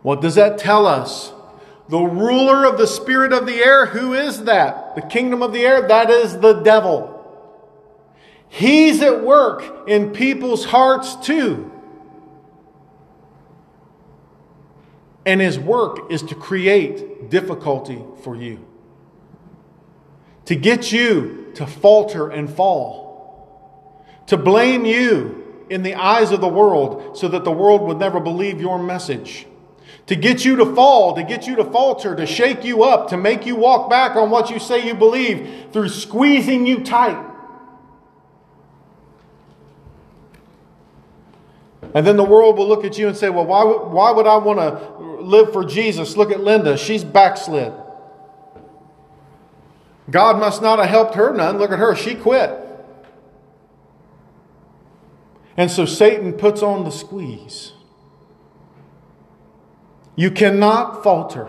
What 0.02 0.20
does 0.20 0.34
that 0.34 0.58
tell 0.58 0.86
us? 0.86 1.32
The 1.88 1.98
ruler 1.98 2.66
of 2.66 2.78
the 2.78 2.86
spirit 2.86 3.32
of 3.32 3.46
the 3.46 3.56
air, 3.56 3.86
who 3.86 4.14
is 4.14 4.44
that? 4.44 4.94
The 4.94 5.02
kingdom 5.02 5.42
of 5.42 5.52
the 5.52 5.64
air? 5.64 5.86
That 5.86 6.10
is 6.10 6.38
the 6.38 6.54
devil. 6.54 7.10
He's 8.48 9.02
at 9.02 9.24
work 9.24 9.88
in 9.88 10.10
people's 10.10 10.66
hearts 10.66 11.16
too. 11.16 11.72
And 15.26 15.40
his 15.40 15.58
work 15.58 16.12
is 16.12 16.22
to 16.24 16.34
create 16.34 17.30
difficulty 17.30 18.02
for 18.22 18.36
you, 18.36 18.64
to 20.44 20.54
get 20.54 20.92
you 20.92 21.50
to 21.54 21.66
falter 21.66 22.28
and 22.28 22.48
fall, 22.48 23.03
to 24.26 24.36
blame 24.36 24.84
you 24.84 25.64
in 25.70 25.82
the 25.82 25.94
eyes 25.94 26.30
of 26.30 26.40
the 26.40 26.48
world 26.48 27.16
so 27.16 27.28
that 27.28 27.44
the 27.44 27.52
world 27.52 27.82
would 27.82 27.98
never 27.98 28.20
believe 28.20 28.60
your 28.60 28.78
message, 28.78 29.46
to 30.06 30.16
get 30.16 30.44
you 30.44 30.56
to 30.56 30.74
fall, 30.74 31.14
to 31.14 31.22
get 31.22 31.46
you 31.46 31.56
to 31.56 31.64
falter, 31.64 32.14
to 32.14 32.26
shake 32.26 32.64
you 32.64 32.82
up, 32.82 33.08
to 33.08 33.16
make 33.16 33.46
you 33.46 33.56
walk 33.56 33.88
back 33.88 34.16
on 34.16 34.30
what 34.30 34.50
you 34.50 34.58
say 34.58 34.86
you 34.86 34.94
believe 34.94 35.68
through 35.72 35.88
squeezing 35.88 36.66
you 36.66 36.84
tight. 36.84 37.32
And 41.94 42.04
then 42.06 42.16
the 42.16 42.24
world 42.24 42.58
will 42.58 42.66
look 42.66 42.84
at 42.84 42.98
you 42.98 43.06
and 43.06 43.16
say, 43.16 43.30
well, 43.30 43.46
why, 43.46 43.64
why 43.64 44.10
would 44.10 44.26
I 44.26 44.36
want 44.36 44.58
to 44.58 45.22
live 45.22 45.52
for 45.52 45.64
Jesus? 45.64 46.16
Look 46.16 46.32
at 46.32 46.40
Linda. 46.40 46.76
She's 46.76 47.04
backslid. 47.04 47.72
God 50.10 50.38
must 50.38 50.60
not 50.60 50.80
have 50.80 50.88
helped 50.88 51.14
her 51.14 51.32
none. 51.32 51.58
Look 51.58 51.70
at 51.70 51.78
her. 51.78 51.94
She 51.94 52.16
quit. 52.16 52.63
And 55.56 55.70
so 55.70 55.86
Satan 55.86 56.32
puts 56.32 56.62
on 56.62 56.84
the 56.84 56.90
squeeze. 56.90 57.72
You 60.16 60.30
cannot 60.30 61.02
falter. 61.02 61.48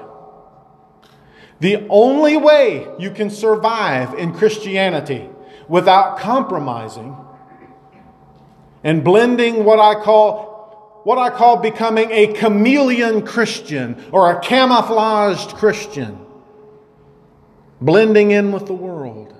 The 1.59 1.87
only 1.89 2.37
way 2.37 2.87
you 2.99 3.11
can 3.11 3.29
survive 3.29 4.13
in 4.15 4.33
Christianity 4.33 5.29
without 5.67 6.19
compromising 6.19 7.15
and 8.83 9.03
blending 9.03 9.63
what 9.63 9.79
I 9.79 9.95
call 10.03 10.53
what 11.03 11.19
I 11.19 11.29
call 11.29 11.57
becoming 11.57 12.09
a 12.11 12.33
chameleon 12.33 13.23
Christian 13.23 14.03
or 14.11 14.31
a 14.31 14.39
camouflaged 14.39 15.49
Christian, 15.55 16.17
blending 17.79 18.31
in 18.31 18.51
with 18.51 18.65
the 18.65 18.73
world, 18.73 19.35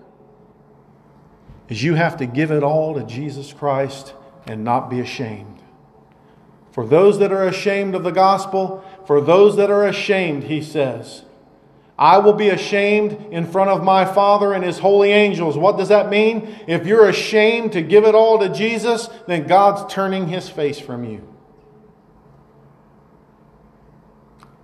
is 1.68 1.84
you 1.84 1.96
have 1.96 2.18
to 2.18 2.28
give 2.28 2.52
it 2.52 2.62
all 2.62 2.94
to 2.94 3.04
Jesus 3.04 3.52
Christ 3.52 4.14
and 4.46 4.64
not 4.64 4.90
be 4.90 5.00
ashamed. 5.00 5.62
For 6.72 6.86
those 6.86 7.20
that 7.20 7.32
are 7.32 7.48
ashamed 7.48 7.96
of 7.96 8.04
the 8.04 8.12
gospel, 8.12 8.84
for 9.08 9.22
those 9.22 9.56
that 9.56 9.72
are 9.72 9.88
ashamed, 9.88 10.46
he 10.46 10.62
says, 10.62 11.24
I 11.98 12.18
will 12.18 12.34
be 12.34 12.50
ashamed 12.50 13.14
in 13.32 13.50
front 13.50 13.70
of 13.70 13.84
my 13.84 14.04
Father 14.04 14.54
and 14.54 14.64
His 14.64 14.80
holy 14.80 15.12
angels. 15.12 15.58
What 15.58 15.78
does 15.78 15.88
that 15.88 16.10
mean? 16.10 16.54
If 16.68 16.86
you're 16.86 17.08
ashamed 17.08 17.72
to 17.72 17.82
give 17.82 18.04
it 18.04 18.14
all 18.14 18.40
to 18.40 18.50
Jesus, 18.50 19.10
then 19.28 19.48
God's 19.48 19.94
turning 19.94 20.28
His 20.28 20.50
face 20.50 20.78
from 20.78 21.06
you. 21.06 21.26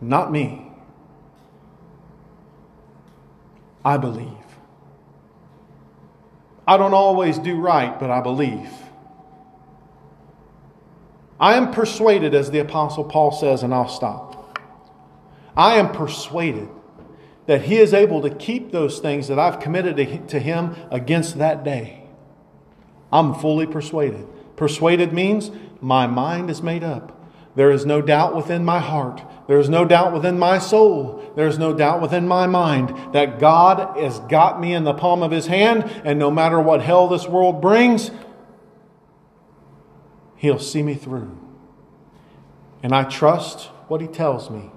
Not 0.01 0.31
me. 0.31 0.67
I 3.85 3.97
believe. 3.97 4.27
I 6.67 6.77
don't 6.77 6.93
always 6.93 7.37
do 7.39 7.55
right, 7.55 7.97
but 7.99 8.11
I 8.11 8.21
believe. 8.21 8.69
I 11.41 11.55
am 11.55 11.71
persuaded, 11.71 12.35
as 12.35 12.51
the 12.51 12.59
Apostle 12.59 13.03
Paul 13.03 13.31
says, 13.31 13.63
and 13.63 13.73
I'll 13.73 13.89
stop. 13.89 14.59
I 15.57 15.75
am 15.77 15.91
persuaded 15.91 16.69
that 17.47 17.63
He 17.63 17.77
is 17.77 17.95
able 17.95 18.21
to 18.21 18.29
keep 18.29 18.71
those 18.71 18.99
things 18.99 19.27
that 19.27 19.39
I've 19.39 19.59
committed 19.59 20.29
to 20.29 20.39
Him 20.39 20.75
against 20.91 21.39
that 21.39 21.63
day. 21.63 22.03
I'm 23.11 23.33
fully 23.33 23.65
persuaded. 23.65 24.27
Persuaded 24.55 25.11
means 25.11 25.49
my 25.81 26.05
mind 26.05 26.51
is 26.51 26.61
made 26.61 26.83
up. 26.83 27.17
There 27.55 27.71
is 27.71 27.85
no 27.85 28.01
doubt 28.01 28.35
within 28.35 28.63
my 28.63 28.79
heart. 28.79 29.23
There 29.47 29.59
is 29.59 29.67
no 29.67 29.83
doubt 29.83 30.13
within 30.13 30.37
my 30.37 30.59
soul. 30.59 31.33
There 31.35 31.47
is 31.47 31.57
no 31.57 31.73
doubt 31.73 32.01
within 32.01 32.27
my 32.27 32.45
mind 32.45 33.13
that 33.13 33.39
God 33.39 33.97
has 33.97 34.19
got 34.19 34.61
me 34.61 34.73
in 34.73 34.83
the 34.83 34.93
palm 34.93 35.23
of 35.23 35.31
His 35.31 35.47
hand, 35.47 35.83
and 36.05 36.19
no 36.19 36.29
matter 36.29 36.61
what 36.61 36.83
hell 36.83 37.07
this 37.07 37.27
world 37.27 37.61
brings, 37.61 38.11
He'll 40.41 40.57
see 40.57 40.81
me 40.81 40.95
through. 40.95 41.37
And 42.81 42.95
I 42.95 43.03
trust 43.03 43.67
what 43.87 44.01
He 44.01 44.07
tells 44.07 44.49
me. 44.49 44.71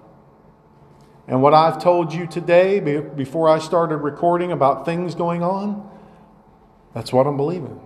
And 1.26 1.40
what 1.40 1.54
I've 1.54 1.82
told 1.82 2.12
you 2.12 2.26
today, 2.26 2.80
before 2.80 3.48
I 3.48 3.58
started 3.60 3.96
recording 3.96 4.52
about 4.52 4.84
things 4.84 5.14
going 5.14 5.42
on, 5.42 5.90
that's 6.92 7.14
what 7.14 7.26
I'm 7.26 7.38
believing. 7.38 7.80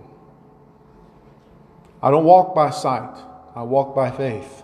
I 2.03 2.11
don't 2.11 2.25
walk 2.25 2.53
by 2.53 2.69
sight, 2.69 3.17
I 3.55 3.63
walk 3.63 3.95
by 3.95 4.11
faith. 4.11 4.63